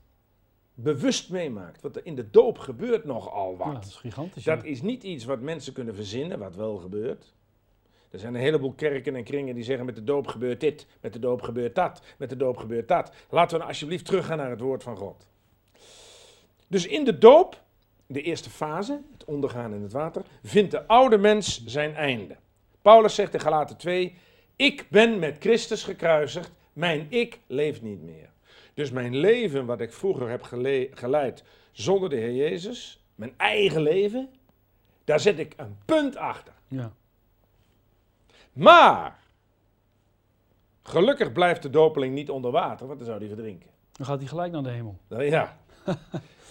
bewust 0.75 1.30
meemaakt. 1.30 1.83
Want 1.83 1.97
er 1.97 2.06
in 2.06 2.14
de 2.14 2.30
doop 2.30 2.59
gebeurt 2.59 3.04
nogal 3.04 3.50
Ja, 3.50 3.56
wat. 3.56 3.73
dat 3.75 3.85
is 3.85 3.97
gigantisch. 3.97 4.45
Dat 4.45 4.62
ja. 4.62 4.68
is 4.68 4.83
niet 4.83 5.02
iets 5.02 5.25
wat 5.25 5.40
mensen 5.40 5.73
kunnen 5.73 5.95
verzinnen, 5.95 6.38
wat 6.38 6.56
wel 6.56 6.76
gebeurt. 6.76 7.35
Er 8.11 8.18
zijn 8.18 8.35
een 8.35 8.40
heleboel 8.40 8.73
kerken 8.73 9.16
en 9.16 9.25
kringen 9.25 9.54
die 9.54 9.64
zeggen 9.64 9.87
met 9.87 9.95
de 9.95 10.04
doop 10.04 10.26
gebeurt 10.26 10.61
dit, 10.61 10.87
met 11.00 11.12
de 11.12 11.18
doop 11.18 11.42
gebeurt 11.42 11.75
dat, 11.75 12.02
met 12.18 12.28
de 12.28 12.37
doop 12.37 12.56
gebeurt 12.56 12.88
dat. 12.88 13.12
Laten 13.30 13.50
we 13.50 13.56
nou 13.56 13.68
alsjeblieft 13.68 14.04
teruggaan 14.04 14.37
naar 14.37 14.50
het 14.50 14.61
woord 14.61 14.83
van 14.83 14.97
God. 14.97 15.26
Dus 16.68 16.87
in 16.87 17.04
de 17.04 17.18
doop, 17.18 17.62
de 18.06 18.23
eerste 18.23 18.50
fase, 18.50 19.00
ondergaan 19.26 19.75
in 19.75 19.83
het 19.83 19.92
water, 19.92 20.23
vindt 20.42 20.71
de 20.71 20.87
oude 20.87 21.18
mens 21.18 21.64
zijn 21.64 21.95
einde. 21.95 22.37
Paulus 22.83 23.14
zegt 23.14 23.35
in 23.35 23.40
Galaten 23.40 23.76
2, 23.76 24.16
ik 24.56 24.87
ben 24.90 25.18
met 25.18 25.37
Christus 25.40 25.83
gekruisigd, 25.83 26.52
mijn 26.73 27.06
ik 27.09 27.40
leeft 27.47 27.83
niet 27.83 28.02
meer. 28.02 28.30
Dus 28.75 28.90
mijn 28.90 29.16
leven 29.16 29.66
wat 29.66 29.80
ik 29.80 29.92
vroeger 29.92 30.28
heb 30.28 30.42
gele- 30.42 30.88
geleid 30.95 31.45
zonder 31.73 32.09
de 32.09 32.16
Heer 32.16 32.35
Jezus, 32.35 33.04
mijn 33.14 33.35
eigen 33.37 33.83
leven, 33.83 34.30
daar 35.04 35.21
zet 35.21 35.38
ik 35.38 35.54
een 35.56 35.76
punt 35.85 36.16
achter. 36.16 36.52
Ja. 36.68 36.92
Maar, 38.52 39.18
gelukkig 40.83 41.33
blijft 41.33 41.62
de 41.62 41.71
dopeling 41.71 42.14
niet 42.14 42.30
onder 42.30 42.50
water, 42.50 42.87
want 42.87 42.99
dan 42.99 43.09
zou 43.09 43.18
hij 43.18 43.28
verdrinken. 43.28 43.71
Dan 43.92 44.06
gaat 44.06 44.18
hij 44.18 44.28
gelijk 44.28 44.52
naar 44.52 44.62
de 44.62 44.71
hemel. 44.71 44.99
Nou 45.09 45.23
ja, 45.23 45.56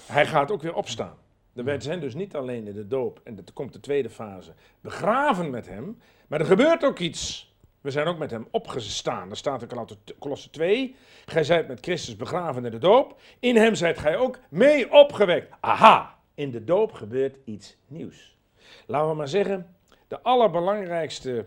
hij 0.05 0.25
gaat 0.25 0.51
ook 0.51 0.61
weer 0.61 0.73
opstaan. 0.73 1.17
We 1.63 1.75
zijn 1.77 1.99
dus 1.99 2.13
niet 2.13 2.35
alleen 2.35 2.67
in 2.67 2.73
de 2.73 2.87
doop, 2.87 3.21
en 3.23 3.35
dat 3.35 3.53
komt 3.53 3.73
de 3.73 3.79
tweede 3.79 4.09
fase, 4.09 4.53
begraven 4.81 5.49
met 5.49 5.67
hem, 5.67 5.99
maar 6.27 6.39
er 6.39 6.45
gebeurt 6.45 6.83
ook 6.83 6.99
iets. 6.99 7.53
We 7.81 7.91
zijn 7.91 8.07
ook 8.07 8.17
met 8.17 8.31
hem 8.31 8.47
opgestaan. 8.51 9.29
Er 9.29 9.37
staat 9.37 9.61
in 9.61 9.87
Kolosse 10.19 10.49
2, 10.49 10.95
gij 11.25 11.43
zijt 11.43 11.67
met 11.67 11.79
Christus 11.79 12.15
begraven 12.15 12.65
in 12.65 12.71
de 12.71 12.77
doop, 12.77 13.21
in 13.39 13.55
hem 13.55 13.75
zijt 13.75 13.97
gij 13.97 14.17
ook 14.17 14.39
mee 14.49 14.91
opgewekt. 14.91 15.53
Aha, 15.59 16.19
in 16.33 16.51
de 16.51 16.63
doop 16.63 16.91
gebeurt 16.91 17.37
iets 17.45 17.77
nieuws. 17.87 18.37
Laten 18.85 19.09
we 19.09 19.15
maar 19.15 19.27
zeggen, 19.27 19.75
de 20.07 20.21
allerbelangrijkste, 20.21 21.45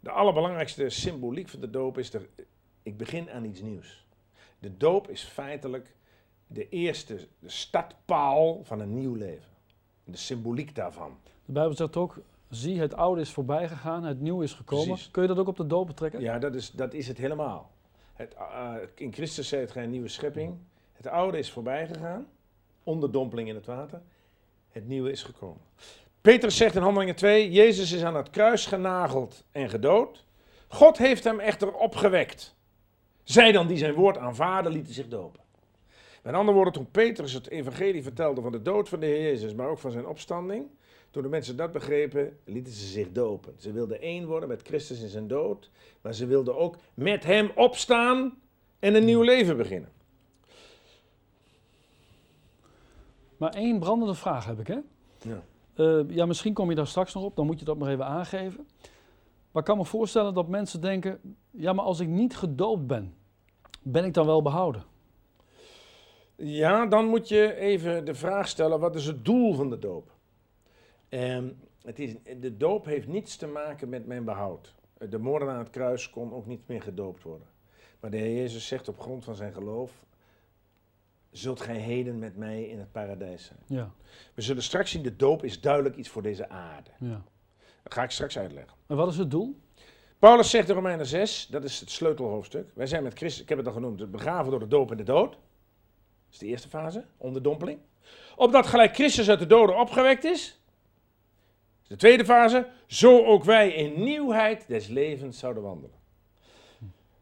de 0.00 0.10
allerbelangrijkste 0.10 0.88
symboliek 0.88 1.48
van 1.48 1.60
de 1.60 1.70
doop 1.70 1.98
is, 1.98 2.14
er, 2.14 2.28
ik 2.82 2.96
begin 2.96 3.30
aan 3.30 3.44
iets 3.44 3.60
nieuws. 3.60 4.06
De 4.58 4.76
doop 4.76 5.10
is 5.10 5.22
feitelijk 5.22 5.94
de 6.52 6.68
eerste 6.68 7.18
de 7.38 7.48
startpaal 7.48 8.60
van 8.64 8.80
een 8.80 8.94
nieuw 8.94 9.14
leven. 9.14 9.50
De 10.04 10.16
symboliek 10.16 10.74
daarvan. 10.74 11.16
De 11.44 11.52
Bijbel 11.52 11.76
zegt 11.76 11.96
ook, 11.96 12.20
zie 12.48 12.80
het 12.80 12.94
oude 12.94 13.20
is 13.20 13.30
voorbij 13.30 13.68
gegaan, 13.68 14.04
het 14.04 14.20
nieuwe 14.20 14.44
is 14.44 14.52
gekomen. 14.52 14.98
Kun 15.10 15.22
je 15.22 15.28
dat 15.28 15.38
ook 15.38 15.48
op 15.48 15.56
de 15.56 15.66
doop 15.66 15.86
betrekken? 15.86 16.20
Ja, 16.20 16.38
dat 16.38 16.54
is, 16.54 16.70
dat 16.70 16.94
is 16.94 17.08
het 17.08 17.18
helemaal. 17.18 17.70
Het, 18.12 18.34
uh, 18.38 18.74
in 18.94 19.12
Christus 19.12 19.48
zei 19.48 19.60
het 19.60 19.70
geen 19.70 19.90
nieuwe 19.90 20.08
schepping. 20.08 20.56
Het 20.92 21.06
oude 21.06 21.38
is 21.38 21.50
voorbij 21.50 21.86
gegaan, 21.86 22.26
onderdompeling 22.82 23.48
in 23.48 23.54
het 23.54 23.66
water. 23.66 24.00
Het 24.70 24.88
nieuwe 24.88 25.10
is 25.10 25.22
gekomen. 25.22 25.60
Petrus 26.20 26.56
zegt 26.56 26.74
in 26.74 26.82
Handelingen 26.82 27.14
2, 27.14 27.50
Jezus 27.50 27.92
is 27.92 28.04
aan 28.04 28.16
het 28.16 28.30
kruis 28.30 28.66
genageld 28.66 29.44
en 29.50 29.68
gedood. 29.70 30.24
God 30.68 30.98
heeft 30.98 31.24
hem 31.24 31.40
echter 31.40 31.72
opgewekt. 31.74 32.54
Zij 33.22 33.52
dan 33.52 33.66
die 33.66 33.76
zijn 33.76 33.94
woord 33.94 34.18
aanvaarden, 34.18 34.72
lieten 34.72 34.94
zich 34.94 35.08
dopen. 35.08 35.41
Met 36.22 36.34
andere 36.34 36.54
woorden, 36.54 36.72
toen 36.72 36.90
Petrus 36.90 37.32
het 37.32 37.48
evangelie 37.48 38.02
vertelde 38.02 38.40
van 38.40 38.52
de 38.52 38.62
dood 38.62 38.88
van 38.88 39.00
de 39.00 39.06
Heer 39.06 39.22
Jezus, 39.22 39.54
maar 39.54 39.68
ook 39.68 39.78
van 39.78 39.90
zijn 39.90 40.06
opstanding, 40.06 40.66
toen 41.10 41.22
de 41.22 41.28
mensen 41.28 41.56
dat 41.56 41.72
begrepen, 41.72 42.38
lieten 42.44 42.72
ze 42.72 42.86
zich 42.86 43.12
dopen. 43.12 43.54
Ze 43.58 43.72
wilden 43.72 44.00
één 44.00 44.26
worden 44.26 44.48
met 44.48 44.62
Christus 44.62 45.00
in 45.00 45.08
zijn 45.08 45.28
dood, 45.28 45.70
maar 46.00 46.14
ze 46.14 46.26
wilden 46.26 46.56
ook 46.56 46.76
met 46.94 47.24
hem 47.24 47.50
opstaan 47.54 48.38
en 48.78 48.94
een 48.94 49.04
nieuw 49.04 49.22
leven 49.22 49.56
beginnen. 49.56 49.90
Maar 53.36 53.54
één 53.54 53.78
brandende 53.78 54.14
vraag 54.14 54.44
heb 54.44 54.60
ik, 54.60 54.66
hè? 54.66 54.78
Ja. 55.22 55.42
Uh, 55.76 56.04
ja, 56.08 56.26
misschien 56.26 56.54
kom 56.54 56.68
je 56.68 56.76
daar 56.76 56.86
straks 56.86 57.14
nog 57.14 57.24
op, 57.24 57.36
dan 57.36 57.46
moet 57.46 57.58
je 57.58 57.64
dat 57.64 57.78
maar 57.78 57.90
even 57.90 58.06
aangeven. 58.06 58.66
Maar 59.50 59.62
ik 59.62 59.68
kan 59.68 59.76
me 59.76 59.84
voorstellen 59.84 60.34
dat 60.34 60.48
mensen 60.48 60.80
denken: 60.80 61.36
ja, 61.50 61.72
maar 61.72 61.84
als 61.84 62.00
ik 62.00 62.08
niet 62.08 62.36
gedoopt 62.36 62.86
ben, 62.86 63.14
ben 63.82 64.04
ik 64.04 64.14
dan 64.14 64.26
wel 64.26 64.42
behouden? 64.42 64.84
Ja, 66.44 66.86
dan 66.86 67.06
moet 67.06 67.28
je 67.28 67.54
even 67.54 68.04
de 68.04 68.14
vraag 68.14 68.48
stellen: 68.48 68.80
wat 68.80 68.94
is 68.94 69.06
het 69.06 69.24
doel 69.24 69.54
van 69.54 69.70
de 69.70 69.78
doop? 69.78 70.10
Um, 71.08 71.58
het 71.82 71.98
is, 71.98 72.14
de 72.40 72.56
doop 72.56 72.84
heeft 72.84 73.06
niets 73.06 73.36
te 73.36 73.46
maken 73.46 73.88
met 73.88 74.06
mijn 74.06 74.24
behoud. 74.24 74.74
De 75.08 75.18
moordenaar 75.18 75.54
aan 75.54 75.60
het 75.60 75.70
kruis 75.70 76.10
kon 76.10 76.32
ook 76.32 76.46
niet 76.46 76.68
meer 76.68 76.82
gedoopt 76.82 77.22
worden. 77.22 77.46
Maar 78.00 78.10
de 78.10 78.16
Heer 78.16 78.36
Jezus 78.36 78.66
zegt 78.66 78.88
op 78.88 79.00
grond 79.00 79.24
van 79.24 79.34
zijn 79.34 79.52
geloof: 79.52 79.92
Zult 81.30 81.60
gij 81.60 81.76
heden 81.76 82.18
met 82.18 82.36
mij 82.36 82.62
in 82.62 82.78
het 82.78 82.92
paradijs 82.92 83.44
zijn? 83.44 83.58
Ja. 83.66 83.92
We 84.34 84.42
zullen 84.42 84.62
straks 84.62 84.90
zien: 84.90 85.02
de 85.02 85.16
doop 85.16 85.44
is 85.44 85.60
duidelijk 85.60 85.96
iets 85.96 86.08
voor 86.08 86.22
deze 86.22 86.48
aarde. 86.48 86.90
Ja. 86.98 87.22
Dat 87.82 87.94
ga 87.94 88.02
ik 88.02 88.10
straks 88.10 88.38
uitleggen. 88.38 88.76
En 88.86 88.96
wat 88.96 89.08
is 89.08 89.18
het 89.18 89.30
doel? 89.30 89.56
Paulus 90.18 90.50
zegt 90.50 90.68
in 90.68 90.74
Romeinen 90.74 91.06
6, 91.06 91.46
dat 91.50 91.64
is 91.64 91.80
het 91.80 91.90
sleutelhoofdstuk. 91.90 92.70
Wij 92.74 92.86
zijn 92.86 93.02
met 93.02 93.14
Christus, 93.14 93.42
ik 93.42 93.48
heb 93.48 93.58
het 93.58 93.66
al 93.66 93.72
genoemd, 93.72 94.10
begraven 94.10 94.50
door 94.50 94.60
de 94.60 94.68
doop 94.68 94.90
en 94.90 94.96
de 94.96 95.02
dood. 95.02 95.38
Is 96.32 96.38
de 96.38 96.46
eerste 96.46 96.68
fase, 96.68 97.04
onderdompeling. 97.16 97.78
Opdat 98.36 98.66
gelijk 98.66 98.94
Christus 98.94 99.30
uit 99.30 99.38
de 99.38 99.46
doden 99.46 99.78
opgewekt 99.78 100.24
is. 100.24 100.60
De 101.86 101.96
tweede 101.96 102.24
fase, 102.24 102.68
zo 102.86 103.24
ook 103.24 103.44
wij 103.44 103.72
in 103.72 104.02
nieuwheid 104.02 104.64
des 104.68 104.86
levens 104.86 105.38
zouden 105.38 105.62
wandelen. 105.62 106.00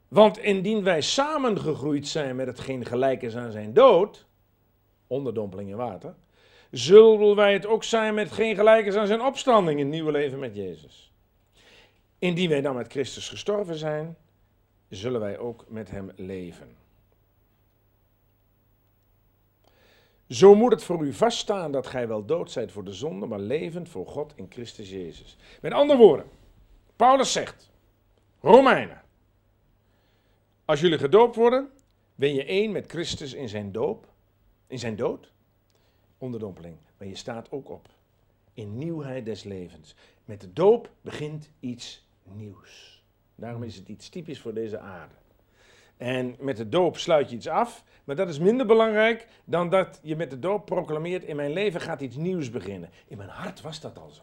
Want 0.09 0.39
indien 0.39 0.83
wij 0.83 1.01
samengegroeid 1.01 2.09
zijn 2.09 2.37
met 2.37 2.47
hetgeen 2.47 2.87
gelijk 2.87 3.23
is 3.23 3.37
aan 3.37 3.53
zijn 3.53 3.73
dood, 3.73 4.27
onderdompeling 5.07 5.71
in 5.71 5.77
water, 5.77 6.15
zullen 6.71 7.37
wij 7.37 7.53
het 7.53 7.67
ook 7.67 7.85
zijn 7.85 8.15
met 8.15 8.25
hetgeen 8.25 8.55
gelijk 8.55 8.87
is 8.87 8.95
aan 8.95 9.07
zijn 9.07 9.23
opstanding, 9.23 9.81
een 9.81 9.89
nieuwe 9.89 10.13
leven 10.13 10.39
met 10.39 10.55
Jezus. 10.55 11.13
Indien 12.19 12.49
wij 12.49 12.61
dan 12.61 12.77
met 12.77 12.91
Christus 12.93 13.29
gestorven 13.29 13.77
zijn, 13.77 14.17
zullen 14.89 15.21
wij 15.21 15.39
ook 15.39 15.65
met 15.69 15.91
hem 15.91 16.13
leven. 16.17 16.80
Zo 20.31 20.55
moet 20.55 20.73
het 20.73 20.83
voor 20.83 21.05
u 21.05 21.13
vaststaan 21.13 21.73
dat 21.73 21.87
gij 21.87 22.09
wel 22.09 22.25
dood 22.25 22.51
zijt 22.51 22.73
voor 22.73 22.85
de 22.85 22.93
zonde, 22.93 23.27
maar 23.27 23.39
levend 23.39 23.89
voor 23.89 24.07
God 24.07 24.33
in 24.37 24.47
Christus 24.49 24.91
Jezus. 24.91 25.37
Met 25.61 25.73
andere 25.73 25.99
woorden, 25.99 26.27
Paulus 26.97 27.33
zegt, 27.33 27.71
Romeinen, 28.41 29.03
als 30.65 30.81
jullie 30.81 30.99
gedoopt 30.99 31.37
worden, 31.37 31.71
ben 32.15 32.35
je 32.35 32.45
één 32.45 32.73
met 32.73 32.91
Christus 32.91 33.33
in 33.33 33.49
zijn 33.49 33.73
doop, 33.73 34.09
in 34.67 34.79
zijn 34.79 34.97
dood, 34.97 35.33
onderdompeling. 36.19 36.77
Maar 36.97 37.09
je 37.09 37.17
staat 37.17 37.51
ook 37.51 37.69
op 37.69 37.89
in 38.55 38.79
nieuwheid 38.79 39.25
des 39.25 39.45
levens. 39.45 39.95
Met 40.25 40.41
de 40.41 40.53
doop 40.53 40.91
begint 41.01 41.51
iets 41.61 42.07
nieuws. 42.23 43.05
Daarom 43.35 43.63
is 43.63 43.77
het 43.77 43.89
iets 43.89 44.09
typisch 44.09 44.41
voor 44.41 44.55
deze 44.55 44.79
aarde. 44.79 45.15
En 46.01 46.37
met 46.39 46.57
de 46.57 46.69
doop 46.69 46.99
sluit 46.99 47.31
je 47.31 47.37
iets 47.37 47.49
af, 47.49 47.85
maar 48.05 48.17
dat 48.17 48.29
is 48.29 48.39
minder 48.39 48.67
belangrijk 48.67 49.27
dan 49.45 49.69
dat 49.69 50.01
je 50.03 50.17
met 50.17 50.31
de 50.31 50.39
doop 50.39 50.67
proclameert: 50.67 51.25
in 51.25 51.37
mijn 51.37 51.53
leven 51.53 51.81
gaat 51.81 52.01
iets 52.01 52.17
nieuws 52.17 52.51
beginnen. 52.51 52.91
In 53.07 53.17
mijn 53.17 53.29
hart 53.29 53.61
was 53.61 53.81
dat 53.81 53.99
al 53.99 54.11
zo. 54.11 54.23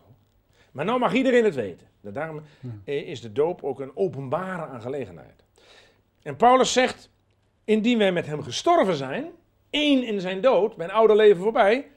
Maar 0.72 0.86
nou 0.86 1.00
mag 1.00 1.14
iedereen 1.14 1.44
het 1.44 1.56
weten. 1.56 1.88
Daarom 2.02 2.42
is 2.84 3.22
de 3.22 3.32
doop 3.32 3.64
ook 3.64 3.80
een 3.80 3.92
openbare 3.96 4.66
aangelegenheid. 4.66 5.44
En 6.22 6.36
Paulus 6.36 6.74
zegt: 6.74 7.10
indien 7.64 7.98
wij 7.98 8.12
met 8.12 8.26
hem 8.26 8.44
gestorven 8.44 8.96
zijn, 8.96 9.32
één 9.70 10.04
in 10.04 10.22
zijn 10.22 10.42
dood, 10.42 10.78
mijn 10.78 10.92
oude 10.92 11.16
leven 11.16 11.42
voorbij, 11.42 11.88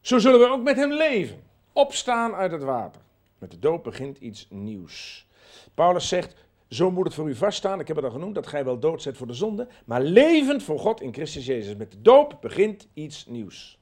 zo 0.00 0.18
zullen 0.18 0.40
we 0.40 0.48
ook 0.48 0.62
met 0.62 0.76
hem 0.76 0.92
leven. 0.92 1.42
Opstaan 1.72 2.34
uit 2.34 2.52
het 2.52 2.62
water. 2.62 3.02
Met 3.38 3.50
de 3.50 3.58
doop 3.58 3.84
begint 3.84 4.18
iets 4.18 4.46
nieuws. 4.50 5.26
Paulus 5.74 6.08
zegt: 6.08 6.34
zo 6.72 6.90
moet 6.90 7.04
het 7.04 7.14
voor 7.14 7.28
u 7.28 7.34
vaststaan, 7.34 7.80
ik 7.80 7.86
heb 7.86 7.96
het 7.96 8.04
al 8.04 8.10
genoemd, 8.10 8.34
dat 8.34 8.46
gij 8.46 8.64
wel 8.64 8.78
dood 8.78 9.02
zet 9.02 9.16
voor 9.16 9.26
de 9.26 9.34
zonde, 9.34 9.68
maar 9.84 10.02
levend 10.02 10.62
voor 10.62 10.78
God 10.78 11.00
in 11.00 11.12
Christus 11.12 11.46
Jezus. 11.46 11.76
Met 11.76 11.92
de 11.92 12.00
doop 12.02 12.38
begint 12.40 12.88
iets 12.94 13.26
nieuws. 13.26 13.78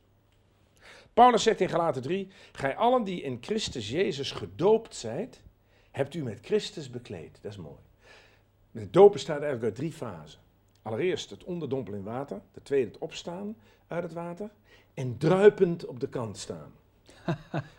Paulus 1.14 1.42
zegt 1.42 1.60
in 1.60 1.68
Galaten 1.68 2.02
3, 2.02 2.28
gij 2.52 2.76
allen 2.76 3.04
die 3.04 3.22
in 3.22 3.38
Christus 3.40 3.90
Jezus 3.90 4.30
gedoopt 4.30 4.94
zijt, 4.94 5.42
hebt 5.90 6.14
u 6.14 6.22
met 6.22 6.38
Christus 6.42 6.90
bekleed. 6.90 7.38
Dat 7.42 7.52
is 7.52 7.58
mooi. 7.58 7.78
De 8.70 8.90
doop 8.90 9.12
bestaat 9.12 9.40
eigenlijk 9.40 9.64
uit 9.64 9.74
drie 9.74 9.92
fasen. 9.92 10.40
Allereerst 10.82 11.30
het 11.30 11.44
onderdompelen 11.44 11.98
in 11.98 12.04
water, 12.04 12.40
de 12.52 12.62
tweede 12.62 12.86
het 12.86 12.98
opstaan 12.98 13.56
uit 13.86 14.02
het 14.02 14.12
water 14.12 14.50
en 14.94 15.18
druipend 15.18 15.86
op 15.86 16.00
de 16.00 16.08
kant 16.08 16.38
staan. 16.38 16.72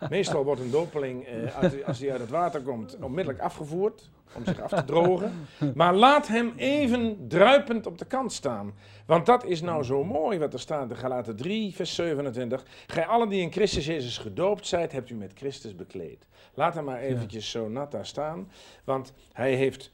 Meestal 0.08 0.44
wordt 0.44 0.60
een 0.60 0.70
dopeling, 0.70 1.24
eh, 1.24 1.86
als 1.86 1.98
hij 1.98 2.10
uit 2.10 2.20
het 2.20 2.30
water 2.30 2.60
komt, 2.60 2.96
onmiddellijk 3.00 3.44
afgevoerd 3.44 4.10
om 4.34 4.44
zich 4.44 4.60
af 4.60 4.70
te 4.70 4.84
drogen. 4.84 5.32
Maar 5.74 5.94
laat 5.94 6.28
hem 6.28 6.52
even 6.56 7.28
druipend 7.28 7.86
op 7.86 7.98
de 7.98 8.04
kant 8.04 8.32
staan. 8.32 8.74
Want 9.06 9.26
dat 9.26 9.44
is 9.44 9.60
nou 9.60 9.82
zo 9.82 10.04
mooi 10.04 10.38
wat 10.38 10.52
er 10.52 10.60
staat 10.60 10.90
in 10.90 10.96
Galaten 10.96 11.36
3, 11.36 11.74
vers 11.74 11.94
27. 11.94 12.64
Gij 12.86 13.06
allen 13.06 13.28
die 13.28 13.40
in 13.40 13.52
Christus 13.52 13.86
Jezus 13.86 14.18
gedoopt 14.18 14.66
zijt, 14.66 14.92
hebt 14.92 15.10
u 15.10 15.14
met 15.14 15.32
Christus 15.34 15.74
bekleed. 15.74 16.26
Laat 16.54 16.74
hem 16.74 16.84
maar 16.84 17.00
eventjes 17.00 17.50
zo 17.50 17.68
nat 17.68 17.90
daar 17.90 18.06
staan. 18.06 18.50
Want 18.84 19.12
hij 19.32 19.54
heeft 19.54 19.92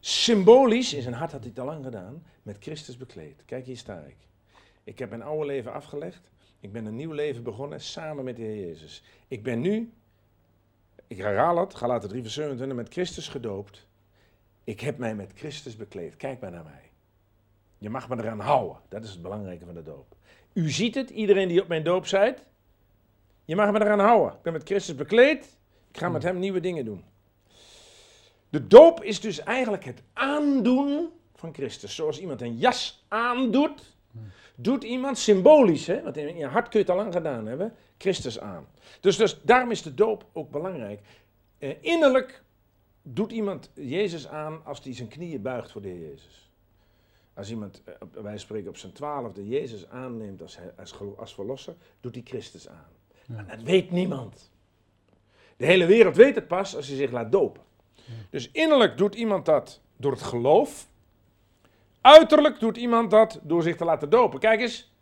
symbolisch, 0.00 0.94
in 0.94 1.02
zijn 1.02 1.14
hart 1.14 1.32
had 1.32 1.40
hij 1.40 1.48
het 1.48 1.58
al 1.58 1.66
lang 1.66 1.84
gedaan, 1.84 2.22
met 2.42 2.56
Christus 2.60 2.96
bekleed. 2.96 3.42
Kijk, 3.44 3.66
hier 3.66 3.76
sta 3.76 4.04
ik. 4.06 4.16
Ik 4.84 4.98
heb 4.98 5.10
mijn 5.10 5.22
oude 5.22 5.46
leven 5.46 5.72
afgelegd. 5.72 6.30
Ik 6.60 6.72
ben 6.72 6.86
een 6.86 6.96
nieuw 6.96 7.12
leven 7.12 7.42
begonnen 7.42 7.80
samen 7.80 8.24
met 8.24 8.36
de 8.36 8.42
Heer 8.42 8.66
Jezus. 8.66 9.02
Ik 9.28 9.42
ben 9.42 9.60
nu, 9.60 9.92
ik 11.06 11.16
herhaal 11.16 11.58
het, 11.58 11.74
Galaten 11.74 12.08
3 12.08 12.22
vers 12.22 12.34
27, 12.34 12.76
met 12.76 12.92
Christus 12.92 13.28
gedoopt. 13.28 13.86
Ik 14.64 14.80
heb 14.80 14.98
mij 14.98 15.14
met 15.14 15.32
Christus 15.34 15.76
bekleed. 15.76 16.16
Kijk 16.16 16.40
maar 16.40 16.50
naar 16.50 16.64
mij. 16.64 16.90
Je 17.78 17.90
mag 17.90 18.08
me 18.08 18.16
eraan 18.16 18.40
houden. 18.40 18.76
Dat 18.88 19.04
is 19.04 19.10
het 19.10 19.22
belangrijke 19.22 19.64
van 19.64 19.74
de 19.74 19.82
doop. 19.82 20.16
U 20.52 20.70
ziet 20.70 20.94
het, 20.94 21.10
iedereen 21.10 21.48
die 21.48 21.62
op 21.62 21.68
mijn 21.68 21.84
doop 21.84 22.06
zijt. 22.06 22.46
Je 23.44 23.56
mag 23.56 23.72
me 23.72 23.80
eraan 23.80 24.00
houden. 24.00 24.32
Ik 24.32 24.42
ben 24.42 24.52
met 24.52 24.64
Christus 24.64 24.94
bekleed. 24.94 25.56
Ik 25.90 25.98
ga 25.98 26.08
met 26.08 26.22
hem 26.22 26.38
nieuwe 26.38 26.60
dingen 26.60 26.84
doen. 26.84 27.04
De 28.48 28.66
doop 28.66 29.02
is 29.02 29.20
dus 29.20 29.40
eigenlijk 29.40 29.84
het 29.84 30.02
aandoen 30.12 31.08
van 31.34 31.54
Christus. 31.54 31.94
Zoals 31.94 32.20
iemand 32.20 32.40
een 32.40 32.56
jas 32.56 33.04
aandoet, 33.08 33.96
doet 34.54 34.84
iemand 34.84 35.18
symbolisch, 35.18 35.86
hè, 35.86 36.02
want 36.02 36.16
in 36.16 36.36
je 36.36 36.46
hart 36.46 36.68
kun 36.68 36.80
je 36.80 36.86
het 36.86 36.94
al 36.94 37.02
lang 37.02 37.12
gedaan 37.12 37.46
hebben, 37.46 37.74
Christus 37.98 38.40
aan. 38.40 38.66
Dus, 39.00 39.16
dus 39.16 39.40
daarom 39.42 39.70
is 39.70 39.82
de 39.82 39.94
doop 39.94 40.26
ook 40.32 40.50
belangrijk. 40.50 41.00
Eh, 41.58 41.74
innerlijk 41.80 42.42
doet 43.02 43.32
iemand 43.32 43.70
Jezus 43.74 44.28
aan 44.28 44.64
als 44.64 44.80
hij 44.84 44.94
zijn 44.94 45.08
knieën 45.08 45.42
buigt 45.42 45.70
voor 45.70 45.82
de 45.82 45.88
Heer 45.88 46.08
Jezus. 46.08 46.50
Als 47.34 47.50
iemand, 47.50 47.82
eh, 47.84 47.94
wij 48.22 48.38
spreken 48.38 48.68
op 48.68 48.76
zijn 48.76 48.92
twaalfde, 48.92 49.48
Jezus 49.48 49.88
aanneemt 49.88 50.42
als, 50.42 50.58
als, 50.78 50.94
als 51.16 51.34
verlosser, 51.34 51.74
doet 52.00 52.14
hij 52.14 52.24
Christus 52.26 52.68
aan. 52.68 52.92
Maar 53.26 53.46
dat 53.46 53.62
weet 53.62 53.90
niemand. 53.90 54.50
De 55.56 55.66
hele 55.66 55.86
wereld 55.86 56.16
weet 56.16 56.34
het 56.34 56.48
pas 56.48 56.76
als 56.76 56.86
hij 56.88 56.96
zich 56.96 57.10
laat 57.10 57.32
dopen. 57.32 57.62
Dus 58.30 58.50
innerlijk 58.50 58.98
doet 58.98 59.14
iemand 59.14 59.46
dat 59.46 59.80
door 59.96 60.12
het 60.12 60.22
geloof. 60.22 60.88
Uiterlijk 62.08 62.60
doet 62.60 62.76
iemand 62.76 63.10
dat 63.10 63.40
door 63.42 63.62
zich 63.62 63.76
te 63.76 63.84
laten 63.84 64.10
dopen. 64.10 64.38
Kijk 64.38 64.60
eens. 64.60 64.92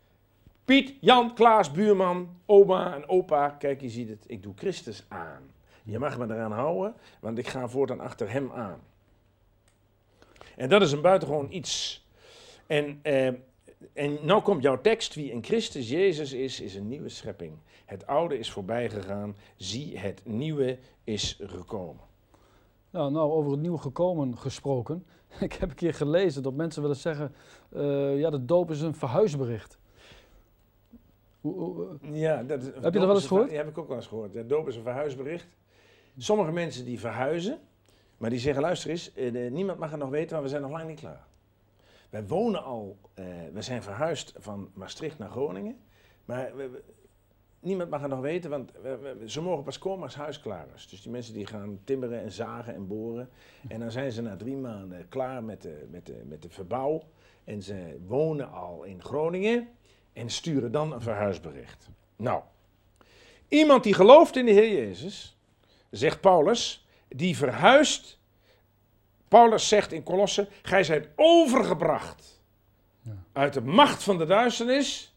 Piet, 0.65 0.95
Jan, 1.01 1.35
Klaas, 1.35 1.71
buurman, 1.71 2.41
oma 2.47 2.95
en 2.95 3.09
opa. 3.09 3.49
Kijk, 3.49 3.81
je 3.81 3.89
ziet 3.89 4.09
het. 4.09 4.25
Ik 4.27 4.43
doe 4.43 4.53
Christus 4.57 5.05
aan. 5.09 5.43
Je 5.85 5.99
mag 5.99 6.19
me 6.19 6.25
eraan 6.25 6.53
houden, 6.53 6.95
want 7.21 7.39
ik 7.39 7.49
ga 7.49 7.69
voortaan 7.69 8.01
achter 8.01 8.31
hem 8.31 8.53
aan. 8.53 8.81
En 10.57 10.69
dat 10.69 10.83
is 10.83 10.93
een 10.93 11.01
buitengewoon 11.01 11.47
iets. 11.51 12.05
En, 12.67 12.99
eh, 13.03 13.27
en 13.93 14.19
nou 14.23 14.43
komt 14.43 14.63
jouw 14.63 14.81
tekst. 14.81 15.15
Wie 15.15 15.31
in 15.31 15.45
Christus 15.45 15.89
Jezus 15.89 16.33
is, 16.33 16.61
is 16.61 16.75
een 16.75 16.89
nieuwe 16.89 17.09
schepping. 17.09 17.53
Het 17.85 18.07
oude 18.07 18.39
is 18.39 18.51
voorbij 18.51 18.91
gegaan. 18.91 19.37
Zie, 19.57 19.99
het 19.99 20.21
nieuwe 20.25 20.79
is 21.05 21.39
gekomen. 21.43 22.05
Ja, 22.91 23.09
nou, 23.09 23.31
over 23.33 23.51
het 23.51 23.61
nieuw 23.61 23.77
gekomen 23.77 24.39
gesproken. 24.39 25.07
Ik 25.41 25.53
heb 25.53 25.69
een 25.71 25.75
keer 25.77 25.95
gelezen 25.95 26.43
dat 26.43 26.55
mensen 26.55 26.83
willen 26.83 26.97
zeggen, 26.97 27.35
eh, 27.73 28.19
ja, 28.19 28.31
de 28.31 28.45
doop 28.45 28.71
is 28.71 28.81
een 28.81 28.95
verhuisbericht. 28.95 29.79
Hoe, 31.41 31.55
hoe, 31.55 31.99
eh, 32.03 32.21
Ja, 32.21 32.43
dat, 32.43 32.63
Heb 32.63 32.75
je 32.75 32.81
dat 32.99 33.07
wel 33.07 33.15
eens 33.15 33.27
gehoord? 33.27 33.51
Ja, 33.51 33.57
heb 33.57 33.69
ik 33.69 33.79
ook 33.79 33.89
wel 33.89 33.97
eens 33.97 34.07
gehoord. 34.07 34.33
De 34.33 34.47
doop 34.47 34.69
is 34.69 34.77
een 34.77 34.83
verhuisbericht. 34.83 35.47
Sommige 36.19 36.53
mensen 36.53 36.85
die 36.85 37.01
verhuizen, 37.01 37.59
maar 38.17 38.31
die 38.31 38.39
zeggen, 38.39 38.63
luister 38.63 38.91
eens, 38.91 39.13
eh, 39.15 39.51
niemand 39.51 39.79
mag 39.79 39.91
het 39.91 40.01
nog 40.01 40.11
weten, 40.11 40.31
want 40.31 40.43
we 40.43 40.49
zijn 40.49 40.63
nog 40.63 40.71
lang 40.71 40.89
niet 40.89 41.01
klaar. 41.01 41.27
Wij 42.11 42.27
wonen 42.27 42.65
al, 42.65 42.97
eh, 43.15 43.25
we 43.53 43.63
zijn 43.63 43.83
verhuisd 43.83 44.33
van 44.39 44.71
Maastricht 44.75 45.19
naar 45.19 45.31
Groningen, 45.31 45.77
maar 46.25 46.57
we- 46.57 46.69
we- 46.69 46.83
niemand 47.67 47.91
mag 47.91 48.01
het 48.01 48.11
nog 48.11 48.21
weten, 48.21 48.51
want 48.51 48.71
ze 49.27 49.41
mogen 49.43 49.65
pas 49.65 49.79
komen 49.79 50.03
als 50.03 50.15
huis 50.15 50.41
klaar 50.41 50.67
is. 50.75 50.89
Dus 50.89 51.03
die 51.03 51.11
mensen 51.11 51.35
die 51.35 51.47
gaan 51.47 51.79
timmeren 51.85 52.23
en 52.23 52.33
zagen 52.33 52.75
en 52.75 52.87
boren, 52.87 53.29
en 53.69 53.81
dan 53.81 53.91
zijn 53.91 54.13
ze 54.13 54.23
na 54.23 54.37
drie 54.37 54.57
maanden 54.57 55.09
klaar 55.09 55.45
met 55.45 55.63
de, 55.63 55.87
met 55.91 56.07
de, 56.07 56.23
met 56.29 56.43
de 56.43 56.49
verbouw. 56.49 57.03
En 57.45 57.63
ze 57.63 57.99
wonen 58.07 58.53
al 58.53 58.85
in 58.85 59.03
Groningen 59.03 59.69
en 60.13 60.31
sturen 60.31 60.73
dan 60.73 60.93
een 60.93 61.01
verhuisbericht. 61.01 61.89
Nou, 62.17 62.43
iemand 63.49 63.83
die 63.83 63.95
gelooft 63.95 64.37
in 64.37 64.47
de 64.47 64.53
Heer 64.53 64.73
Jezus, 64.73 65.37
zegt 65.91 66.21
Paulus, 66.21 66.87
die 67.09 67.37
verhuist. 67.37 68.19
Paulus 69.29 69.69
zegt 69.69 69.93
in 69.93 70.03
Kolossen, 70.03 70.49
gij 70.63 70.85
zijt 70.85 71.09
overgebracht 71.17 72.41
Ja. 73.03 73.13
uit 73.33 73.53
de 73.53 73.61
macht 73.61 74.03
van 74.03 74.19
de 74.19 74.25
duisternis. 74.25 75.16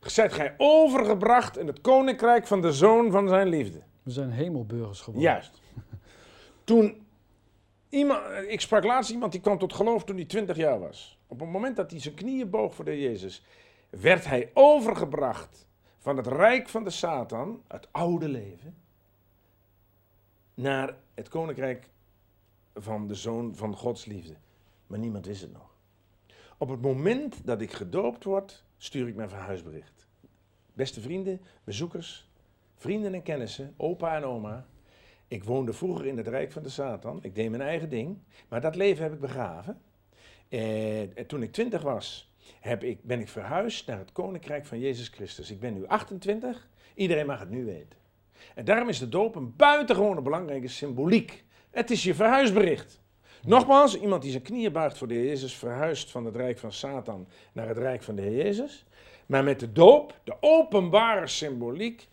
Zijt 0.00 0.32
gij 0.32 0.54
overgebracht 0.56 1.58
in 1.58 1.66
het 1.66 1.80
koninkrijk 1.80 2.46
van 2.46 2.60
de 2.60 2.72
zoon 2.72 3.10
van 3.10 3.28
zijn 3.28 3.48
liefde. 3.48 3.82
we 4.02 4.10
zijn 4.10 4.30
hemelburgers 4.30 5.00
geworden. 5.00 5.30
Juist. 5.30 5.60
Toen 6.64 7.06
iemand, 7.88 8.22
ik 8.48 8.60
sprak 8.60 8.84
laatst 8.84 9.10
iemand 9.10 9.32
die 9.32 9.40
kwam 9.40 9.58
tot 9.58 9.72
geloof 9.72 10.04
toen 10.04 10.16
hij 10.16 10.24
20 10.24 10.56
jaar 10.56 10.80
was. 10.80 11.18
Op 11.26 11.40
het 11.40 11.48
moment 11.48 11.76
dat 11.76 11.90
hij 11.90 12.00
zijn 12.00 12.14
knieën 12.14 12.50
boog 12.50 12.74
voor 12.74 12.84
de 12.84 13.00
Jezus, 13.00 13.44
werd 13.90 14.24
hij 14.24 14.50
overgebracht 14.54 15.66
van 15.98 16.16
het 16.16 16.26
rijk 16.26 16.68
van 16.68 16.84
de 16.84 16.90
Satan, 16.90 17.62
het 17.68 17.88
oude 17.90 18.28
leven, 18.28 18.76
naar 20.54 20.96
het 21.14 21.28
koninkrijk 21.28 21.88
van 22.74 23.06
de 23.06 23.14
zoon 23.14 23.54
van 23.54 23.76
Gods 23.76 24.04
liefde. 24.04 24.34
Maar 24.86 24.98
niemand 24.98 25.26
wist 25.26 25.40
het 25.40 25.52
nog. 25.52 25.74
Op 26.58 26.68
het 26.68 26.80
moment 26.80 27.46
dat 27.46 27.60
ik 27.60 27.72
gedoopt 27.72 28.24
word, 28.24 28.64
stuur 28.82 29.08
ik 29.08 29.14
mijn 29.14 29.28
verhuisbericht. 29.28 30.06
Beste 30.72 31.00
vrienden, 31.00 31.40
bezoekers, 31.64 32.28
vrienden 32.76 33.14
en 33.14 33.22
kennissen, 33.22 33.74
opa 33.76 34.16
en 34.16 34.24
oma. 34.24 34.66
Ik 35.28 35.44
woonde 35.44 35.72
vroeger 35.72 36.06
in 36.06 36.16
het 36.16 36.26
rijk 36.26 36.52
van 36.52 36.62
de 36.62 36.68
Satan. 36.68 37.18
Ik 37.22 37.34
deed 37.34 37.50
mijn 37.50 37.62
eigen 37.62 37.88
ding. 37.88 38.18
Maar 38.48 38.60
dat 38.60 38.76
leven 38.76 39.02
heb 39.02 39.12
ik 39.12 39.20
begraven. 39.20 39.80
Eh, 40.48 41.18
en 41.18 41.26
toen 41.26 41.42
ik 41.42 41.52
twintig 41.52 41.82
was, 41.82 42.34
heb 42.60 42.82
ik, 42.82 43.04
ben 43.04 43.20
ik 43.20 43.28
verhuisd 43.28 43.86
naar 43.86 43.98
het 43.98 44.12
koninkrijk 44.12 44.66
van 44.66 44.78
Jezus 44.78 45.08
Christus. 45.08 45.50
Ik 45.50 45.60
ben 45.60 45.74
nu 45.74 45.86
28. 45.86 46.68
Iedereen 46.94 47.26
mag 47.26 47.40
het 47.40 47.50
nu 47.50 47.64
weten. 47.64 47.98
En 48.54 48.64
daarom 48.64 48.88
is 48.88 48.98
de 48.98 49.08
doop 49.08 49.34
een 49.34 49.56
buitengewone 49.56 50.22
belangrijke 50.22 50.68
symboliek. 50.68 51.44
Het 51.70 51.90
is 51.90 52.02
je 52.02 52.14
verhuisbericht. 52.14 53.00
Nogmaals, 53.46 54.00
iemand 54.00 54.22
die 54.22 54.30
zijn 54.30 54.42
knieën 54.42 54.72
buigt 54.72 54.98
voor 54.98 55.08
de 55.08 55.14
Heer 55.14 55.26
Jezus, 55.26 55.54
verhuist 55.54 56.10
van 56.10 56.24
het 56.24 56.36
rijk 56.36 56.58
van 56.58 56.72
Satan 56.72 57.26
naar 57.52 57.68
het 57.68 57.78
rijk 57.78 58.02
van 58.02 58.14
de 58.14 58.22
Heer 58.22 58.36
Jezus. 58.36 58.84
Maar 59.26 59.44
met 59.44 59.60
de 59.60 59.72
doop, 59.72 60.20
de 60.24 60.34
openbare 60.40 61.26
symboliek, 61.26 62.08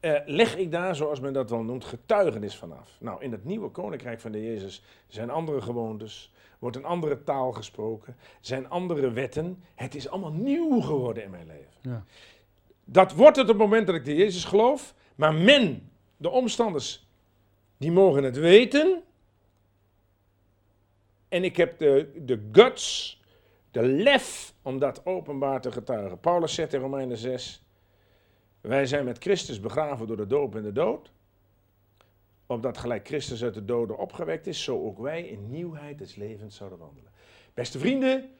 eh, 0.00 0.20
leg 0.26 0.56
ik 0.56 0.70
daar, 0.70 0.96
zoals 0.96 1.20
men 1.20 1.32
dat 1.32 1.50
wel 1.50 1.62
noemt, 1.62 1.84
getuigenis 1.84 2.56
vanaf. 2.56 2.96
Nou, 3.00 3.22
in 3.22 3.32
het 3.32 3.44
nieuwe 3.44 3.68
koninkrijk 3.68 4.20
van 4.20 4.32
de 4.32 4.42
Jezus 4.42 4.82
zijn 5.08 5.30
andere 5.30 5.60
gewoontes, 5.60 6.32
wordt 6.58 6.76
een 6.76 6.84
andere 6.84 7.22
taal 7.22 7.52
gesproken, 7.52 8.16
zijn 8.40 8.68
andere 8.68 9.10
wetten. 9.10 9.62
Het 9.74 9.94
is 9.94 10.08
allemaal 10.08 10.32
nieuw 10.32 10.80
geworden 10.80 11.22
in 11.22 11.30
mijn 11.30 11.46
leven. 11.46 11.72
Ja. 11.80 12.04
Dat 12.84 13.12
wordt 13.12 13.36
het 13.36 13.44
op 13.44 13.58
het 13.58 13.62
moment 13.62 13.86
dat 13.86 13.96
ik 13.96 14.04
de 14.04 14.14
Jezus 14.14 14.44
geloof, 14.44 14.94
maar 15.14 15.34
men, 15.34 15.90
de 16.16 16.30
omstanders, 16.30 17.06
die 17.76 17.92
mogen 17.92 18.24
het 18.24 18.36
weten. 18.36 19.02
En 21.28 21.44
ik 21.44 21.56
heb 21.56 21.78
de, 21.78 22.22
de 22.24 22.48
guts, 22.52 23.20
de 23.70 23.82
lef 23.82 24.54
om 24.62 24.78
dat 24.78 25.06
openbaar 25.06 25.60
te 25.60 25.72
getuigen. 25.72 26.20
Paulus 26.20 26.54
zegt 26.54 26.72
in 26.72 26.80
Romeinen 26.80 27.16
6, 27.16 27.64
wij 28.60 28.86
zijn 28.86 29.04
met 29.04 29.18
Christus 29.18 29.60
begraven 29.60 30.06
door 30.06 30.16
de 30.16 30.26
doop 30.26 30.56
en 30.56 30.62
de 30.62 30.72
dood. 30.72 31.12
Opdat 32.46 32.78
gelijk 32.78 33.06
Christus 33.06 33.44
uit 33.44 33.54
de 33.54 33.64
doden 33.64 33.98
opgewekt 33.98 34.46
is, 34.46 34.62
zo 34.62 34.84
ook 34.84 34.98
wij 34.98 35.22
in 35.22 35.50
nieuwheid 35.50 35.98
des 35.98 36.14
levens 36.14 36.56
zouden 36.56 36.78
wandelen. 36.78 37.10
Beste 37.54 37.78
vrienden, 37.78 38.30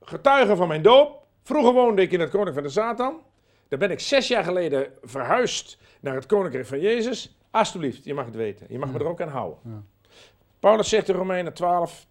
getuigen 0.00 0.56
van 0.56 0.68
mijn 0.68 0.82
doop. 0.82 1.26
Vroeger 1.42 1.72
woonde 1.72 2.02
ik 2.02 2.12
in 2.12 2.20
het 2.20 2.30
koninkrijk 2.30 2.58
van 2.58 2.84
de 2.84 2.88
Satan. 2.88 3.20
Daar 3.68 3.78
ben 3.78 3.90
ik 3.90 4.00
zes 4.00 4.28
jaar 4.28 4.44
geleden 4.44 4.92
verhuisd 5.02 5.78
naar 6.00 6.14
het 6.14 6.26
koninkrijk 6.26 6.66
van 6.66 6.80
Jezus. 6.80 7.38
Alsjeblieft, 7.50 8.04
je 8.04 8.14
mag 8.14 8.24
het 8.24 8.34
weten. 8.34 8.66
Je 8.68 8.78
mag 8.78 8.92
me 8.92 8.98
er 8.98 9.06
ook 9.06 9.20
aan 9.20 9.28
houden. 9.28 9.58
Ja. 9.64 9.82
Paulus 10.58 10.88
zegt 10.88 11.08
in 11.08 11.14
Romeinen 11.14 11.52
12, 11.52 12.06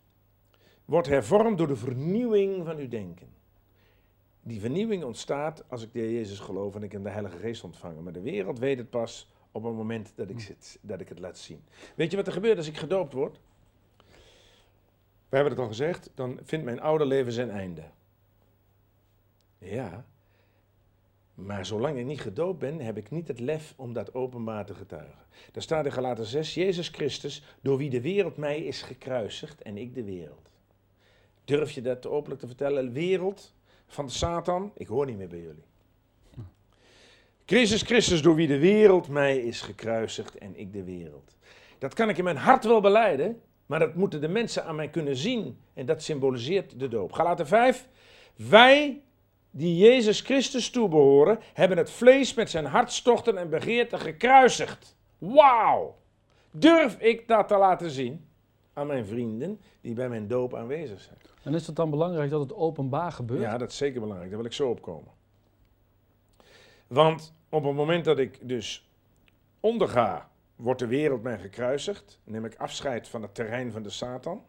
wordt 0.90 1.08
hervormd 1.08 1.58
door 1.58 1.68
de 1.68 1.76
vernieuwing 1.76 2.66
van 2.66 2.78
uw 2.78 2.88
denken. 2.88 3.28
Die 4.42 4.60
vernieuwing 4.60 5.04
ontstaat 5.04 5.64
als 5.68 5.84
ik 5.84 5.94
de 5.94 6.14
Jezus 6.14 6.40
geloof 6.40 6.76
en 6.76 6.84
ik 6.84 6.94
in 6.94 7.04
de 7.04 7.10
Heilige 7.10 7.38
Geest 7.38 7.64
ontvangen. 7.64 8.04
Maar 8.04 8.14
de 8.14 8.22
wereld 8.22 8.60
weet 8.60 8.78
het 8.78 8.90
pas 8.90 9.30
op 9.52 9.64
het 9.64 9.74
moment 9.74 10.12
dat 10.16 10.30
ik, 10.30 10.40
zit, 10.40 10.80
dat 10.82 11.00
ik 11.00 11.10
het 11.10 11.20
laat 11.20 11.38
zien. 11.38 11.64
Weet 11.96 12.12
je 12.12 12.18
wat 12.18 12.28
er 12.28 12.34
gebeurt 12.34 12.58
als 12.58 12.68
ik 12.68 12.78
gedoopt 12.78 13.14
word? 13.14 13.40
We 15.30 15.36
hebben 15.36 15.54
het 15.54 15.62
al 15.62 15.68
gezegd, 15.68 16.12
dan 16.14 16.40
vindt 16.44 16.66
mijn 16.66 16.82
oude 16.82 17.06
leven 17.06 17.32
zijn 17.32 17.50
einde. 17.50 17.84
Ja, 19.58 20.06
maar 21.34 21.66
zolang 21.66 21.98
ik 21.98 22.06
niet 22.06 22.22
gedoopt 22.22 22.60
ben, 22.60 22.80
heb 22.80 22.98
ik 22.98 23.10
niet 23.10 23.28
het 23.28 23.40
lef 23.40 23.74
om 23.78 23.94
dat 23.94 24.14
openbaar 24.14 24.66
te 24.66 24.74
getuigen. 24.74 25.26
Daar 25.52 25.64
staat 25.64 25.86
in 25.86 25.92
Galaten 25.92 26.26
6, 26.26 26.54
Jezus 26.54 26.88
Christus, 26.88 27.44
door 27.62 27.78
wie 27.78 27.90
de 27.90 28.02
wereld 28.02 28.38
mij 28.38 28.60
is 28.60 28.82
gekruisigd 28.82 29.62
en 29.62 29.78
ik 29.78 29.94
de 29.94 30.04
wereld. 30.04 30.49
Durf 31.50 31.72
je 31.72 31.82
dat 31.82 32.08
openlijk 32.08 32.42
te 32.42 32.48
vertellen? 32.48 32.92
Wereld 32.92 33.54
van 33.88 34.06
de 34.06 34.12
Satan, 34.12 34.72
ik 34.76 34.88
hoor 34.88 35.06
niet 35.06 35.18
meer 35.18 35.28
bij 35.28 35.40
jullie. 35.40 35.64
Christus 37.46 37.82
Christus, 37.82 38.22
door 38.22 38.36
wie 38.36 38.48
de 38.48 38.60
wereld 38.60 39.08
mij 39.08 39.38
is 39.38 39.62
gekruisigd 39.62 40.38
en 40.38 40.60
ik 40.60 40.74
de 40.74 40.84
wereld. 40.84 41.38
Dat 41.78 41.94
kan 41.94 42.10
ik 42.10 42.18
in 42.18 42.24
mijn 42.24 42.38
hart 42.38 42.64
wel 42.64 42.82
beleiden, 42.82 43.42
maar 43.66 43.80
dat 43.80 43.96
moeten 43.96 44.22
de 44.22 44.28
mensen 44.28 44.66
aan 44.66 44.76
mij 44.76 44.90
kunnen 44.90 45.16
zien. 45.16 45.60
En 45.74 45.86
dat 45.86 46.04
symboliseert 46.04 46.80
de 46.80 46.88
doop. 46.88 47.12
Galaten 47.12 47.48
5, 47.48 47.88
wij 48.36 49.02
die 49.52 49.78
Jezus 49.78 50.22
Christus 50.22 50.70
toebehoren, 50.70 51.40
hebben 51.54 51.78
het 51.78 51.92
vlees 51.92 52.34
met 52.34 52.50
zijn 52.50 52.66
hartstochten 52.66 53.38
en 53.38 53.50
begeerten 53.50 54.00
gekruisigd. 54.00 54.96
Wauw! 55.18 55.98
Durf 56.52 57.00
ik 57.00 57.28
dat 57.28 57.48
te 57.48 57.58
laten 57.58 57.90
zien 57.90 58.28
aan 58.74 58.88
mijn 58.88 59.06
vrienden 59.06 59.62
die 59.82 59.94
bij 59.94 60.10
mijn 60.10 60.28
doop 60.28 60.56
aanwezig 60.56 61.02
zijn? 61.02 61.29
En 61.44 61.54
is 61.54 61.68
het 61.68 61.76
dan 61.76 61.90
belangrijk 61.90 62.30
dat 62.30 62.42
het 62.42 62.54
openbaar 62.54 63.12
gebeurt? 63.12 63.42
Ja, 63.42 63.58
dat 63.58 63.72
is 63.72 63.78
zeker 63.78 64.00
belangrijk. 64.00 64.30
Daar 64.30 64.40
wil 64.40 64.50
ik 64.50 64.56
zo 64.56 64.70
op 64.70 64.82
komen. 64.82 65.12
Want 66.88 67.34
op 67.50 67.64
het 67.64 67.76
moment 67.76 68.06
dat 68.06 68.20
ik 68.20 68.40
dus 68.42 68.90
onderga, 69.60 70.30
wordt 70.56 70.80
de 70.80 70.88
wereld 70.88 71.24
mij 71.24 71.40
gekruisigd. 71.40 72.20
Neem 72.24 72.46
ik 72.46 72.56
afscheid 72.56 73.08
van 73.08 73.22
het 73.22 73.36
terrein 73.36 73.72
van 73.72 73.84
de 73.84 73.90
Satan. 73.90 74.46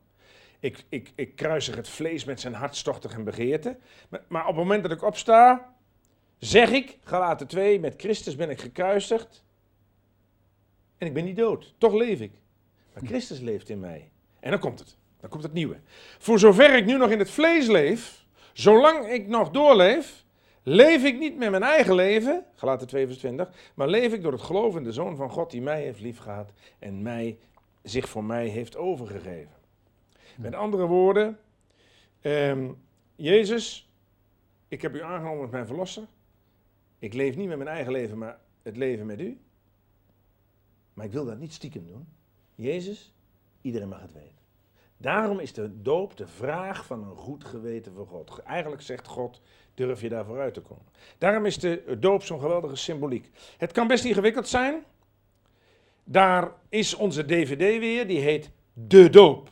Ik, 0.59 0.85
ik, 0.89 1.13
ik 1.15 1.37
kruisig 1.37 1.75
het 1.75 1.89
vlees 1.89 2.25
met 2.25 2.41
zijn 2.41 2.55
hartstochtig 2.55 3.15
en 3.15 3.25
begeerte. 3.25 3.79
Maar, 4.09 4.25
maar 4.29 4.43
op 4.43 4.49
het 4.49 4.57
moment 4.57 4.83
dat 4.83 4.93
ik 4.93 5.03
opsta, 5.03 5.75
zeg 6.39 6.71
ik, 6.71 6.99
Galaten 7.03 7.47
2, 7.47 7.81
met 7.81 7.95
Christus 7.97 8.37
ben 8.37 8.51
ik 8.51 8.61
gekruisigd. 8.61 9.45
En 10.99 11.07
ik 11.07 11.15
ben 11.15 11.25
niet 11.25 11.37
dood. 11.37 11.75
Toch 11.79 11.93
leef 11.93 12.21
ik. 12.21 12.33
Maar 12.95 13.03
Christus 13.05 13.41
leeft 13.41 13.69
in 13.69 13.81
mij. 13.81 14.11
En 14.41 14.51
dan 14.51 14.61
komt 14.61 14.79
het. 14.79 14.97
Dan 15.21 15.31
komt 15.31 15.43
het 15.43 15.53
nieuwe. 15.53 15.77
Voor 16.19 16.39
zover 16.39 16.77
ik 16.77 16.87
nu 16.87 16.97
nog 16.97 17.11
in 17.11 17.19
het 17.19 17.31
vlees 17.31 17.67
leef, 17.67 18.21
Zolang 18.53 19.09
ik 19.09 19.27
nog 19.27 19.51
doorleef, 19.51 20.25
leef 20.63 21.05
ik 21.05 21.19
niet 21.19 21.37
met 21.37 21.51
mijn 21.51 21.63
eigen 21.63 21.95
leven, 21.95 22.45
Galaten 22.55 22.87
2 22.87 23.07
vers 23.07 23.19
20, 23.19 23.51
maar 23.75 23.89
leef 23.89 24.13
ik 24.13 24.23
door 24.23 24.33
het 24.33 24.41
geloof 24.41 24.77
in 24.77 24.85
de 24.85 24.93
Zoon 24.93 25.17
van 25.17 25.31
God 25.31 25.51
die 25.51 25.63
mij 25.63 25.83
heeft 25.83 26.01
liefgehad 26.01 26.53
en 26.79 27.03
mij, 27.03 27.39
zich 27.83 28.09
voor 28.09 28.25
mij 28.25 28.47
heeft 28.47 28.77
overgegeven. 28.77 29.55
Met 30.37 30.55
andere 30.55 30.87
woorden, 30.87 31.39
ehm, 32.21 32.71
Jezus, 33.17 33.91
ik 34.69 34.83
heb 34.83 34.95
u 34.95 35.03
aangenomen 35.03 35.41
als 35.43 35.51
mijn 35.51 35.67
verlosser. 35.67 36.07
Ik 36.99 37.15
leef 37.15 37.37
niet 37.37 37.49
met 37.49 37.59
mijn 37.59 37.71
eigen 37.71 37.93
leven, 37.93 38.19
maar 38.19 38.39
het 38.63 38.77
leven 38.77 39.07
met 39.07 39.21
u. 39.21 39.41
Maar 40.95 41.07
ik 41.07 41.13
wil 41.13 41.25
dat 41.25 41.39
niet 41.39 41.53
stiekem 41.53 41.87
doen. 41.87 42.09
Jezus, 42.55 43.13
iedereen 43.61 43.89
mag 43.89 44.01
het 44.01 44.13
weten. 44.13 44.40
Daarom 45.01 45.39
is 45.39 45.53
de 45.53 45.83
doop 45.83 46.17
de 46.17 46.27
vraag 46.27 46.87
van 46.87 47.03
een 47.03 47.17
goed 47.17 47.45
geweten 47.45 47.93
voor 47.93 48.07
God. 48.07 48.43
Eigenlijk 48.43 48.83
zegt 48.83 49.07
God, 49.07 49.41
durf 49.75 50.01
je 50.01 50.09
daar 50.09 50.25
vooruit 50.25 50.55
te 50.55 50.61
komen. 50.61 50.85
Daarom 51.19 51.47
is 51.47 51.59
de 51.59 51.97
doop 52.01 52.23
zo'n 52.23 52.41
geweldige 52.41 52.77
symboliek. 52.77 53.31
Het 53.59 53.73
kan 53.73 53.87
best 53.87 54.05
ingewikkeld 54.05 54.49
zijn. 54.49 54.85
Daar 56.05 56.53
is 56.69 56.95
onze 56.95 57.25
dvd 57.25 57.79
weer, 57.79 58.07
die 58.07 58.21
heet 58.21 58.51
De 58.73 59.11
Doop. 59.11 59.49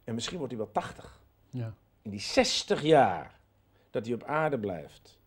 en 0.04 0.14
misschien 0.14 0.38
wordt 0.38 0.52
hij 0.52 0.62
wel 0.62 0.72
tachtig. 0.72 1.20
Ja. 1.50 1.74
In 2.02 2.10
die 2.10 2.20
60 2.20 2.82
jaar 2.82 3.38
dat 3.90 4.04
hij 4.04 4.14
op 4.14 4.24
aarde 4.24 4.58
blijft, 4.58 5.18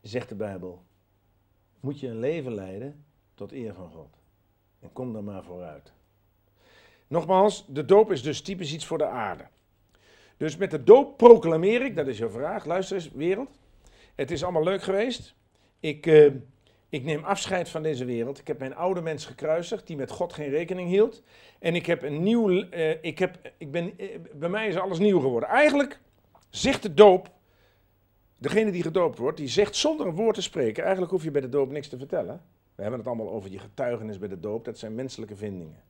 zegt 0.00 0.28
de 0.28 0.34
Bijbel, 0.34 0.84
moet 1.80 2.00
je 2.00 2.08
een 2.08 2.18
leven 2.18 2.54
leiden 2.54 3.04
tot 3.34 3.52
eer 3.52 3.74
van 3.74 3.90
God. 3.90 4.16
En 4.80 4.92
kom 4.92 5.12
dan 5.12 5.24
maar 5.24 5.44
vooruit. 5.44 5.92
Nogmaals, 7.06 7.64
de 7.68 7.84
doop 7.84 8.12
is 8.12 8.22
dus 8.22 8.40
typisch 8.40 8.72
iets 8.72 8.86
voor 8.86 8.98
de 8.98 9.06
aarde. 9.06 9.44
Dus 10.36 10.56
met 10.56 10.70
de 10.70 10.84
doop 10.84 11.16
proclameer 11.16 11.84
ik, 11.84 11.96
dat 11.96 12.06
is 12.06 12.18
jouw 12.18 12.30
vraag, 12.30 12.64
luister 12.64 12.96
eens 12.96 13.10
wereld. 13.10 13.50
Het 14.14 14.30
is 14.30 14.42
allemaal 14.42 14.62
leuk 14.62 14.82
geweest. 14.82 15.34
Ik, 15.80 16.06
eh, 16.06 16.30
ik 16.88 17.04
neem 17.04 17.24
afscheid 17.24 17.68
van 17.68 17.82
deze 17.82 18.04
wereld. 18.04 18.38
Ik 18.38 18.46
heb 18.46 18.58
mijn 18.58 18.74
oude 18.74 19.00
mens 19.00 19.26
gekruisigd, 19.26 19.86
die 19.86 19.96
met 19.96 20.10
God 20.10 20.32
geen 20.32 20.50
rekening 20.50 20.88
hield. 20.88 21.22
En 21.58 21.74
ik 21.74 21.86
heb 21.86 22.02
een 22.02 22.22
nieuw, 22.22 22.68
eh, 22.70 23.04
ik 23.04 23.18
heb, 23.18 23.52
ik 23.58 23.70
ben, 23.70 23.98
eh, 23.98 24.18
bij 24.32 24.48
mij 24.48 24.68
is 24.68 24.76
alles 24.76 24.98
nieuw 24.98 25.20
geworden. 25.20 25.48
Eigenlijk 25.48 26.00
zegt 26.50 26.82
de 26.82 26.94
doop, 26.94 27.30
degene 28.36 28.70
die 28.70 28.82
gedoopt 28.82 29.18
wordt, 29.18 29.36
die 29.36 29.48
zegt 29.48 29.76
zonder 29.76 30.06
een 30.06 30.14
woord 30.14 30.34
te 30.34 30.42
spreken, 30.42 30.82
eigenlijk 30.82 31.12
hoef 31.12 31.24
je 31.24 31.30
bij 31.30 31.40
de 31.40 31.48
doop 31.48 31.70
niks 31.70 31.88
te 31.88 31.98
vertellen. 31.98 32.42
We 32.74 32.82
hebben 32.82 33.00
het 33.00 33.08
allemaal 33.08 33.30
over 33.30 33.50
je 33.50 33.58
getuigenis 33.58 34.18
bij 34.18 34.28
de 34.28 34.40
doop, 34.40 34.64
dat 34.64 34.78
zijn 34.78 34.94
menselijke 34.94 35.36
vindingen. 35.36 35.82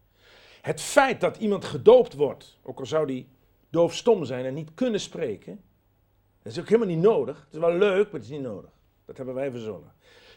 Het 0.61 0.81
feit 0.81 1.21
dat 1.21 1.37
iemand 1.37 1.65
gedoopt 1.65 2.15
wordt, 2.15 2.59
ook 2.63 2.79
al 2.79 2.87
zou 2.87 3.07
die 3.07 3.29
doofstom 3.71 4.25
zijn 4.25 4.45
en 4.45 4.55
niet 4.55 4.75
kunnen 4.75 5.01
spreken, 5.01 5.61
dat 6.43 6.53
is 6.53 6.59
ook 6.59 6.69
helemaal 6.69 6.95
niet 6.95 7.05
nodig. 7.05 7.45
Het 7.45 7.53
is 7.53 7.59
wel 7.59 7.75
leuk, 7.75 8.05
maar 8.05 8.21
het 8.21 8.23
is 8.23 8.37
niet 8.37 8.41
nodig. 8.41 8.71
Dat 9.05 9.17
hebben 9.17 9.35
wij 9.35 9.51
verzonnen. 9.51 9.93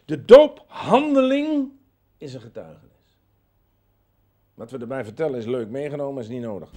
De 0.06 0.26
doophandeling 0.26 1.72
is 2.18 2.34
een 2.34 2.42
getuigenis. 2.42 3.16
Wat 4.54 4.72
we 4.72 4.78
erbij 4.78 5.04
vertellen 5.04 5.40
is 5.40 5.46
leuk 5.46 5.70
meegenomen, 5.70 6.24
is 6.24 6.30
niet 6.30 6.42
nodig. 6.42 6.72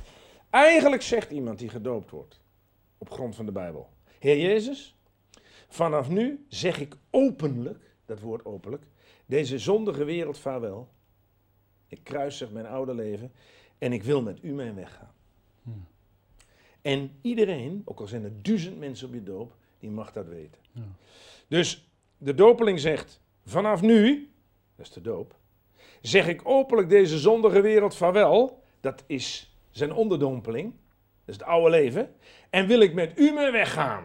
Eigenlijk 0.51 1.03
zegt 1.03 1.31
iemand 1.31 1.59
die 1.59 1.69
gedoopt 1.69 2.11
wordt, 2.11 2.41
op 2.99 3.11
grond 3.11 3.35
van 3.35 3.47
de 3.47 3.53
Bijbel: 3.53 3.89
Heer 4.19 4.39
Jezus, 4.39 4.97
vanaf 5.69 6.09
nu 6.09 6.45
zeg 6.49 6.81
ik 6.81 6.97
openlijk, 7.11 7.90
dat 8.11 8.21
woord 8.21 8.45
openlijk, 8.45 8.83
deze 9.27 9.59
zondige 9.59 10.05
wereld 10.05 10.39
vaarwel. 10.39 10.89
Ik 11.87 12.01
kruisig 12.03 12.51
mijn 12.51 12.67
oude 12.67 12.95
leven 12.95 13.33
en 13.79 13.93
ik 13.93 14.03
wil 14.03 14.23
met 14.23 14.39
u 14.43 14.53
mijn 14.53 14.75
weg 14.75 14.95
gaan. 14.95 15.13
Hmm. 15.63 15.87
En 16.83 17.11
iedereen, 17.21 17.83
ook 17.85 18.01
al 18.01 18.07
zijn 18.07 18.25
er 18.25 18.43
duizend 18.43 18.79
mensen 18.79 19.09
op 19.09 19.15
je 19.15 19.23
doop, 19.23 19.57
die 19.79 19.91
mag 19.91 20.13
dat 20.13 20.27
weten. 20.27 20.61
Ja. 20.73 20.83
Dus 21.49 21.89
de 22.19 22.35
dopeling 22.35 22.81
zegt, 22.81 23.21
vanaf 23.45 23.81
nu, 23.81 24.31
dat 24.77 24.87
is 24.87 24.93
de 24.93 25.01
doop, 25.01 25.35
zeg 26.01 26.29
ik 26.29 26.41
openlijk 26.45 26.89
deze 26.89 27.19
zondige 27.19 27.61
wereld 27.61 27.97
vaarwel. 27.97 28.63
Dat 28.81 29.05
is 29.07 29.55
zijn 29.71 29.93
onderdompeling, 29.93 30.73
dat 31.25 31.35
is 31.35 31.35
het 31.35 31.43
oude 31.43 31.71
leven. 31.71 32.15
En 32.51 32.67
wil 32.67 32.81
ik 32.81 32.95
met 32.95 33.19
u 33.19 33.33
mee 33.33 33.51
weggaan. 33.51 34.05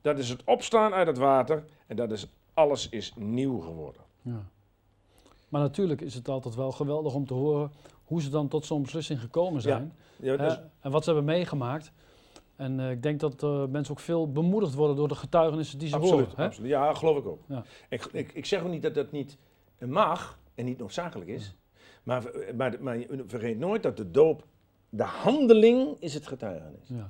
Dat 0.00 0.18
is 0.18 0.28
het 0.28 0.44
opstaan 0.44 0.92
uit 0.94 1.06
het 1.06 1.18
water 1.18 1.64
en 1.86 1.96
dat 1.96 2.12
is, 2.12 2.26
alles 2.54 2.88
is 2.88 3.12
nieuw 3.16 3.58
geworden. 3.58 4.02
Ja. 4.22 4.46
Maar 5.48 5.60
natuurlijk 5.60 6.00
is 6.00 6.14
het 6.14 6.28
altijd 6.28 6.54
wel 6.54 6.72
geweldig 6.72 7.14
om 7.14 7.26
te 7.26 7.34
horen 7.34 7.72
hoe 8.04 8.22
ze 8.22 8.30
dan 8.30 8.48
tot 8.48 8.66
zo'n 8.66 8.82
beslissing 8.82 9.20
gekomen 9.20 9.62
zijn. 9.62 9.92
Ja, 10.16 10.36
dus- 10.36 10.60
en 10.80 10.90
wat 10.90 11.04
ze 11.04 11.12
hebben 11.12 11.34
meegemaakt. 11.34 11.92
En 12.56 12.80
eh, 12.80 12.90
ik 12.90 13.02
denk 13.02 13.20
dat 13.20 13.42
eh, 13.42 13.64
mensen 13.66 13.94
ook 13.94 14.00
veel 14.00 14.32
bemoedigd 14.32 14.74
worden 14.74 14.96
door 14.96 15.08
de 15.08 15.14
getuigenissen 15.14 15.78
die 15.78 15.88
ze 15.88 15.94
absoluut, 15.94 16.26
horen. 16.26 16.36
Hè? 16.36 16.44
absoluut. 16.44 16.70
Ja, 16.70 16.94
geloof 16.94 17.18
ik 17.18 17.26
ook. 17.26 17.40
Ja. 17.48 17.64
Ik, 17.88 18.04
ik, 18.12 18.32
ik 18.32 18.46
zeg 18.46 18.62
ook 18.62 18.70
niet 18.70 18.82
dat 18.82 18.94
dat 18.94 19.12
niet 19.12 19.38
mag 19.78 20.38
en 20.54 20.64
niet 20.64 20.78
noodzakelijk 20.78 21.30
is. 21.30 21.54
Maar, 22.02 22.30
maar, 22.56 22.76
maar 22.80 22.98
vergeet 23.26 23.58
nooit 23.58 23.82
dat 23.82 23.96
de 23.96 24.10
doop, 24.10 24.46
de 24.96 25.02
handeling 25.02 25.96
is 25.98 26.14
het 26.14 26.26
getuigenis. 26.26 26.88
Ja. 26.88 27.08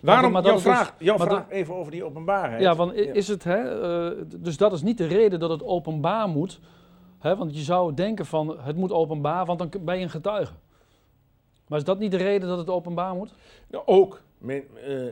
Waarom, 0.00 0.32
maar 0.32 0.42
jouw 0.42 0.56
is 0.56 0.62
dus- 0.62 0.72
vraag, 0.72 0.94
jouw 0.98 1.18
vraag 1.18 1.50
even 1.50 1.74
over 1.74 1.92
die 1.92 2.04
openbaarheid. 2.04 2.62
Ja, 2.62 2.74
want 2.74 2.94
is 2.94 3.28
het, 3.28 3.44
hè, 3.44 3.82
eh, 4.10 4.22
dus 4.36 4.56
dat 4.56 4.72
is 4.72 4.82
niet 4.82 4.98
de 4.98 5.06
reden 5.06 5.40
dat 5.40 5.50
het 5.50 5.62
openbaar 5.62 6.28
moet. 6.28 6.60
Hè, 7.18 7.36
want 7.36 7.56
je 7.56 7.62
zou 7.62 7.94
denken 7.94 8.26
van 8.26 8.58
het 8.60 8.76
moet 8.76 8.92
openbaar, 8.92 9.44
want 9.46 9.58
dan 9.58 9.70
ben 9.84 9.96
je 9.96 10.02
een 10.02 10.10
getuige. 10.10 10.52
Maar 11.68 11.78
is 11.78 11.84
dat 11.84 11.98
niet 11.98 12.10
de 12.10 12.16
reden 12.16 12.48
dat 12.48 12.58
het 12.58 12.70
openbaar 12.70 13.14
moet? 13.14 13.32
Nou, 13.70 13.86
ook, 13.86 14.22
me- 14.38 14.64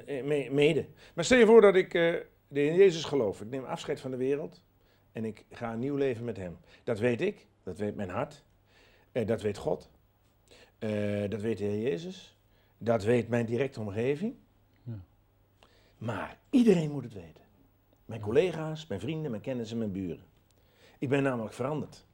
eh, 0.07 0.25
me- 0.25 0.49
mede. 0.51 0.87
Maar 1.15 1.25
stel 1.25 1.39
je 1.39 1.47
voor 1.47 1.61
dat 1.61 1.75
ik 1.75 1.95
eh, 1.95 2.13
de 2.49 2.61
Heer 2.61 2.75
Jezus 2.75 3.05
geloof. 3.05 3.41
Ik 3.41 3.51
neem 3.51 3.65
afscheid 3.65 4.01
van 4.01 4.11
de 4.11 4.17
wereld 4.17 4.63
en 5.13 5.25
ik 5.25 5.45
ga 5.51 5.73
een 5.73 5.79
nieuw 5.79 5.97
leven 5.97 6.25
met 6.25 6.37
Hem. 6.37 6.57
Dat 6.85 6.99
weet 6.99 7.21
ik, 7.21 7.47
dat 7.63 7.79
weet 7.79 7.97
mijn 7.97 8.11
hart, 8.11 8.45
eh, 9.13 9.27
dat 9.27 9.43
weet 9.43 9.57
God, 9.59 9.91
eh, 10.79 11.31
dat 11.31 11.41
weet 11.41 11.59
de 11.59 11.65
Heer 11.65 11.83
Jezus, 11.83 12.37
dat 12.79 13.05
weet 13.05 13.29
mijn 13.29 13.47
directe 13.47 13.81
omgeving. 13.81 14.35
Ja. 14.83 14.99
Maar 15.99 16.39
iedereen 16.51 16.91
moet 16.91 17.05
het 17.05 17.13
weten. 17.13 17.43
Mijn 18.05 18.21
collega's, 18.21 18.87
mijn 18.87 19.01
vrienden, 19.01 19.31
mijn 19.31 19.43
kennissen, 19.43 19.79
mijn 19.79 19.93
buren. 19.93 20.25
Ik 20.99 21.09
ben 21.09 21.23
namelijk 21.23 21.55
veranderd. 21.55 22.05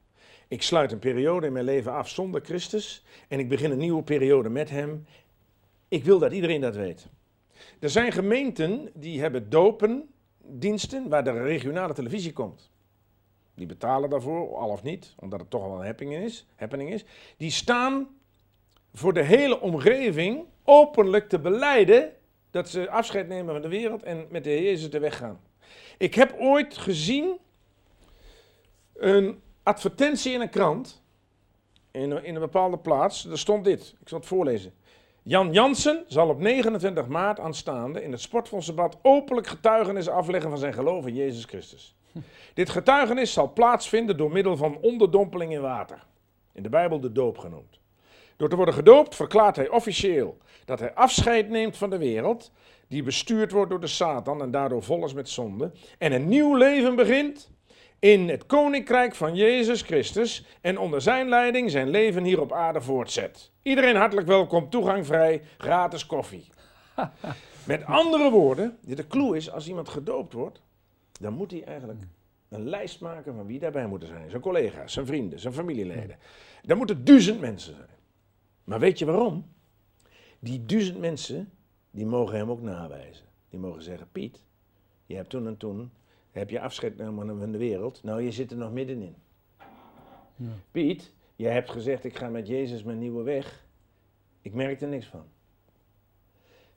Ik 0.48 0.62
sluit 0.62 0.92
een 0.92 0.98
periode 0.98 1.46
in 1.46 1.52
mijn 1.52 1.64
leven 1.64 1.92
af 1.92 2.08
zonder 2.08 2.40
Christus 2.40 3.04
en 3.28 3.38
ik 3.38 3.48
begin 3.48 3.70
een 3.70 3.78
nieuwe 3.78 4.02
periode 4.02 4.48
met 4.48 4.70
Hem. 4.70 5.06
Ik 5.88 6.04
wil 6.04 6.18
dat 6.18 6.32
iedereen 6.32 6.60
dat 6.60 6.76
weet. 6.76 7.06
Er 7.78 7.90
zijn 7.90 8.12
gemeenten 8.12 8.90
die 8.94 9.20
hebben 9.20 9.50
dopendiensten 9.50 11.08
waar 11.08 11.24
de 11.24 11.42
regionale 11.42 11.94
televisie 11.94 12.32
komt. 12.32 12.70
Die 13.54 13.66
betalen 13.66 14.10
daarvoor, 14.10 14.56
al 14.56 14.68
of 14.68 14.82
niet, 14.82 15.14
omdat 15.18 15.40
het 15.40 15.50
toch 15.50 15.62
wel 15.62 15.78
een 15.78 15.86
happening 15.86 16.24
is. 16.24 16.46
Happening 16.54 16.92
is. 16.92 17.04
Die 17.36 17.50
staan 17.50 18.08
voor 18.92 19.12
de 19.12 19.22
hele 19.22 19.60
omgeving 19.60 20.44
openlijk 20.64 21.28
te 21.28 21.38
beleiden 21.38 22.12
dat 22.50 22.68
ze 22.68 22.90
afscheid 22.90 23.28
nemen 23.28 23.52
van 23.52 23.62
de 23.62 23.68
wereld 23.68 24.02
en 24.02 24.26
met 24.30 24.44
de 24.44 24.50
Heer 24.50 24.62
Jezus 24.62 24.90
de 24.90 24.98
weg 24.98 25.16
gaan. 25.16 25.40
Ik 25.98 26.14
heb 26.14 26.36
ooit 26.38 26.78
gezien 26.78 27.38
een 28.94 29.40
advertentie 29.62 30.32
in 30.32 30.40
een 30.40 30.50
krant, 30.50 31.02
in 31.90 32.10
een, 32.10 32.24
in 32.24 32.34
een 32.34 32.40
bepaalde 32.40 32.78
plaats, 32.78 33.26
er 33.26 33.38
stond 33.38 33.64
dit, 33.64 33.94
ik 34.00 34.08
zal 34.08 34.18
het 34.18 34.28
voorlezen. 34.28 34.72
Jan 35.22 35.52
Jansen 35.52 36.04
zal 36.06 36.28
op 36.28 36.40
29 36.40 37.06
maart 37.08 37.40
aanstaande 37.40 38.02
in 38.02 38.12
het 38.12 38.20
Sportfondsdebat 38.20 38.98
openlijk 39.02 39.46
getuigenis 39.46 40.08
afleggen 40.08 40.50
van 40.50 40.58
zijn 40.58 40.72
geloof 40.72 41.06
in 41.06 41.14
Jezus 41.14 41.44
Christus. 41.44 41.94
Dit 42.54 42.70
getuigenis 42.70 43.32
zal 43.32 43.52
plaatsvinden 43.52 44.16
door 44.16 44.32
middel 44.32 44.56
van 44.56 44.78
onderdompeling 44.80 45.52
in 45.52 45.60
water. 45.60 46.06
In 46.52 46.62
de 46.62 46.68
Bijbel 46.68 47.00
de 47.00 47.12
doop 47.12 47.38
genoemd. 47.38 47.79
Door 48.40 48.48
te 48.48 48.56
worden 48.56 48.74
gedoopt 48.74 49.14
verklaart 49.14 49.56
hij 49.56 49.68
officieel 49.68 50.38
dat 50.64 50.78
hij 50.78 50.94
afscheid 50.94 51.48
neemt 51.48 51.76
van 51.76 51.90
de 51.90 51.98
wereld, 51.98 52.52
die 52.88 53.02
bestuurd 53.02 53.52
wordt 53.52 53.70
door 53.70 53.80
de 53.80 53.86
Satan 53.86 54.42
en 54.42 54.50
daardoor 54.50 54.82
vol 54.82 55.04
is 55.04 55.12
met 55.12 55.28
zonde, 55.28 55.72
en 55.98 56.12
een 56.12 56.28
nieuw 56.28 56.56
leven 56.56 56.96
begint 56.96 57.50
in 57.98 58.28
het 58.28 58.46
koninkrijk 58.46 59.14
van 59.14 59.34
Jezus 59.34 59.82
Christus 59.82 60.44
en 60.60 60.78
onder 60.78 61.00
zijn 61.00 61.28
leiding 61.28 61.70
zijn 61.70 61.88
leven 61.88 62.24
hier 62.24 62.40
op 62.40 62.52
aarde 62.52 62.80
voortzet. 62.80 63.50
Iedereen 63.62 63.96
hartelijk 63.96 64.26
welkom, 64.26 64.70
toegang 64.70 65.06
vrij, 65.06 65.42
gratis 65.58 66.06
koffie. 66.06 66.46
Met 67.64 67.84
andere 67.84 68.30
woorden, 68.30 68.78
de 68.80 69.06
clue 69.06 69.36
is, 69.36 69.50
als 69.50 69.68
iemand 69.68 69.88
gedoopt 69.88 70.32
wordt, 70.32 70.62
dan 71.12 71.32
moet 71.32 71.50
hij 71.50 71.64
eigenlijk 71.64 72.00
een 72.48 72.68
lijst 72.68 73.00
maken 73.00 73.34
van 73.34 73.46
wie 73.46 73.58
daarbij 73.58 73.86
moeten 73.86 74.08
zijn. 74.08 74.30
Zijn 74.30 74.42
collega's, 74.42 74.92
zijn 74.92 75.06
vrienden, 75.06 75.40
zijn 75.40 75.54
familieleden. 75.54 76.18
Dan 76.62 76.76
moeten 76.76 77.04
duizend 77.04 77.40
mensen 77.40 77.74
zijn. 77.74 77.98
Maar 78.70 78.80
weet 78.80 78.98
je 78.98 79.04
waarom? 79.04 79.46
Die 80.38 80.64
duizend 80.64 80.98
mensen, 80.98 81.52
die 81.90 82.06
mogen 82.06 82.36
hem 82.36 82.50
ook 82.50 82.60
nawijzen. 82.60 83.26
Die 83.48 83.58
mogen 83.58 83.82
zeggen, 83.82 84.08
Piet, 84.12 84.42
je 85.06 85.14
hebt 85.14 85.30
toen 85.30 85.46
en 85.46 85.56
toen, 85.56 85.90
heb 86.30 86.50
je 86.50 86.60
afscheid 86.60 86.94
genomen 86.96 87.38
van 87.38 87.52
de 87.52 87.58
wereld. 87.58 88.02
Nou, 88.02 88.22
je 88.22 88.32
zit 88.32 88.50
er 88.50 88.56
nog 88.56 88.72
middenin. 88.72 89.14
Ja. 90.36 90.46
Piet, 90.70 91.12
je 91.36 91.46
hebt 91.46 91.70
gezegd, 91.70 92.04
ik 92.04 92.16
ga 92.16 92.28
met 92.28 92.46
Jezus 92.46 92.82
mijn 92.82 92.98
nieuwe 92.98 93.22
weg. 93.22 93.66
Ik 94.40 94.54
merk 94.54 94.80
er 94.80 94.88
niks 94.88 95.06
van. 95.06 95.24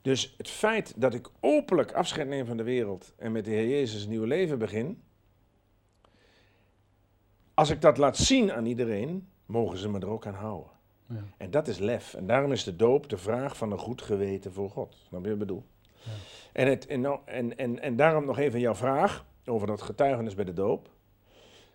Dus 0.02 0.34
het 0.36 0.48
feit 0.48 1.00
dat 1.00 1.14
ik 1.14 1.30
openlijk 1.40 1.92
afscheid 1.92 2.28
neem 2.28 2.46
van 2.46 2.56
de 2.56 2.62
wereld 2.62 3.14
en 3.16 3.32
met 3.32 3.44
de 3.44 3.50
Heer 3.50 3.68
Jezus 3.68 4.02
een 4.02 4.10
nieuw 4.10 4.24
leven 4.24 4.58
begin, 4.58 5.02
als 7.54 7.70
ik 7.70 7.80
dat 7.80 7.98
laat 7.98 8.16
zien 8.16 8.52
aan 8.52 8.66
iedereen, 8.66 9.28
mogen 9.46 9.78
ze 9.78 9.88
me 9.88 9.98
er 9.98 10.08
ook 10.08 10.26
aan 10.26 10.34
houden. 10.34 10.72
Ja. 11.08 11.24
En 11.36 11.50
dat 11.50 11.68
is 11.68 11.78
lef. 11.78 12.14
En 12.14 12.26
daarom 12.26 12.52
is 12.52 12.64
de 12.64 12.76
doop 12.76 13.08
de 13.08 13.16
vraag 13.16 13.56
van 13.56 13.72
een 13.72 13.78
goed 13.78 14.02
geweten 14.02 14.52
voor 14.52 14.70
God. 14.70 14.96
Snap 15.08 15.20
je 15.20 15.26
wat 15.26 15.32
ik 15.32 15.38
bedoel? 15.38 15.64
Ja. 16.02 16.10
En, 16.52 16.68
het, 16.68 16.86
en, 16.86 17.00
nou- 17.00 17.20
en, 17.24 17.58
en, 17.58 17.80
en 17.80 17.96
daarom 17.96 18.24
nog 18.24 18.38
even 18.38 18.60
jouw 18.60 18.74
vraag 18.74 19.24
over 19.46 19.66
dat 19.66 19.82
getuigenis 19.82 20.34
bij 20.34 20.44
de 20.44 20.52
doop. 20.52 20.88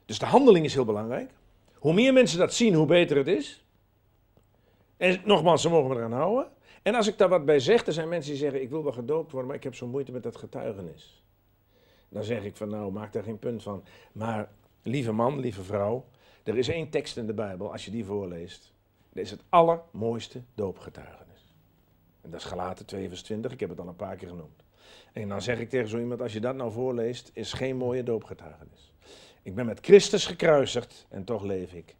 Dus 0.06 0.20
de 0.20 0.26
handeling 0.26 0.66
is 0.66 0.74
heel 0.74 0.86
belangrijk. 0.86 1.32
Hoe 1.74 1.94
meer 1.94 2.14
mensen 2.14 2.40
dat 2.40 2.54
zien, 2.54 2.74
hoe 2.74 2.86
beter 2.86 3.18
het 3.18 3.28
is. 3.28 3.64
En 4.98 5.22
nogmaals, 5.26 5.62
ze 5.62 5.70
mogen 5.70 5.90
me 5.90 5.96
eraan 5.96 6.12
houden. 6.12 6.48
En 6.82 6.96
als 6.96 7.08
ik 7.08 7.18
daar 7.18 7.30
wat 7.30 7.46
bij 7.46 7.60
zeg, 7.60 7.86
er 7.86 7.94
zijn 7.94 8.10
mensen 8.10 8.32
die 8.32 8.40
zeggen: 8.40 8.62
Ik 8.62 8.70
wil 8.70 8.84
wel 8.84 8.92
gedoopt 8.92 9.32
worden, 9.32 9.48
maar 9.48 9.58
ik 9.58 9.64
heb 9.64 9.76
zo'n 9.76 9.90
moeite 9.90 10.12
met 10.12 10.24
dat 10.24 10.38
getuigenis. 10.38 11.24
Dan 12.10 12.24
zeg 12.24 12.44
ik 12.44 12.56
van 12.56 12.70
nou, 12.70 12.92
maak 12.92 13.14
daar 13.14 13.24
geen 13.24 13.40
punt 13.40 13.64
van. 13.64 13.84
Maar 14.12 14.50
lieve 14.84 15.12
man, 15.12 15.40
lieve 15.40 15.64
vrouw, 15.64 16.06
er 16.44 16.58
is 16.58 16.68
één 16.68 16.90
tekst 16.90 17.18
in 17.18 17.26
de 17.26 17.34
Bijbel, 17.34 17.72
als 17.72 17.86
je 17.86 17.92
die 17.92 18.06
voorleest. 18.06 18.74
Dat 19.14 19.24
is 19.24 19.32
het 19.32 19.44
allermooiste 19.50 20.42
doopgetuigenis. 20.56 21.54
En 22.22 22.30
dat 22.30 22.40
is 22.40 22.46
Galaten 22.46 22.86
2 22.86 23.08
vers 23.08 23.22
20, 23.22 23.52
ik 23.52 23.60
heb 23.60 23.70
het 23.70 23.80
al 23.80 23.88
een 23.88 23.96
paar 23.96 24.16
keer 24.16 24.28
genoemd. 24.28 24.64
En 25.14 25.30
dan 25.30 25.42
zeg 25.42 25.60
ik 25.60 25.70
tegen 25.70 25.90
zo 25.90 26.00
iemand, 26.00 26.22
als 26.22 26.34
je 26.34 26.40
dat 26.40 26.56
nou 26.56 26.72
voorleest, 26.72 27.32
is 27.34 27.54
geen 27.54 27.78
mooie 27.78 28.04
doopgetuigenis. 28.04 28.94
Ik 29.42 29.56
ben 29.56 29.66
met 29.66 29.80
Christus 29.82 30.26
gekruisigd 30.26 31.06
en 31.10 31.24
toch 31.24 31.44
leef 31.44 31.74
ik. 31.74 31.96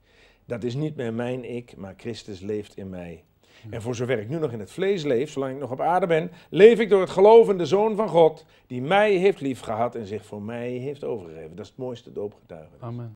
Dat 0.46 0.64
is 0.64 0.76
niet 0.76 0.96
meer 0.96 1.14
mijn 1.14 1.56
ik, 1.56 1.78
maar 1.78 1.94
Christus 1.98 2.40
leeft 2.40 2.78
in 2.78 2.90
mij. 2.90 3.24
En 3.70 3.82
voor 3.82 3.96
zover 3.96 4.20
ik 4.20 4.30
nu 4.30 4.40
nog 4.40 4.52
in 4.52 4.60
het 4.60 4.72
vlees 4.72 5.04
leef, 5.04 5.32
zolang 5.32 5.54
ik 5.54 5.60
nog 5.60 5.72
op 5.72 5.82
aarde 5.82 6.08
ben, 6.08 6.32
leef 6.50 6.80
ik 6.80 6.90
door 6.90 7.02
het 7.02 7.10
geloof 7.10 7.50
in 7.50 7.58
de 7.58 7.66
Zoon 7.66 7.96
van 7.96 8.08
God, 8.10 8.46
die 8.68 8.82
mij 8.82 9.14
heeft 9.14 9.42
liefgehad 9.42 9.96
en 9.96 10.06
zich 10.06 10.26
voor 10.26 10.42
mij 10.42 10.70
heeft 10.70 11.04
overgegeven. 11.04 11.56
Dat 11.56 11.66
is 11.66 11.72
het 11.72 11.78
mooiste 11.78 12.12
doopgetuigenis. 12.12 12.82
Amen. 12.82 13.08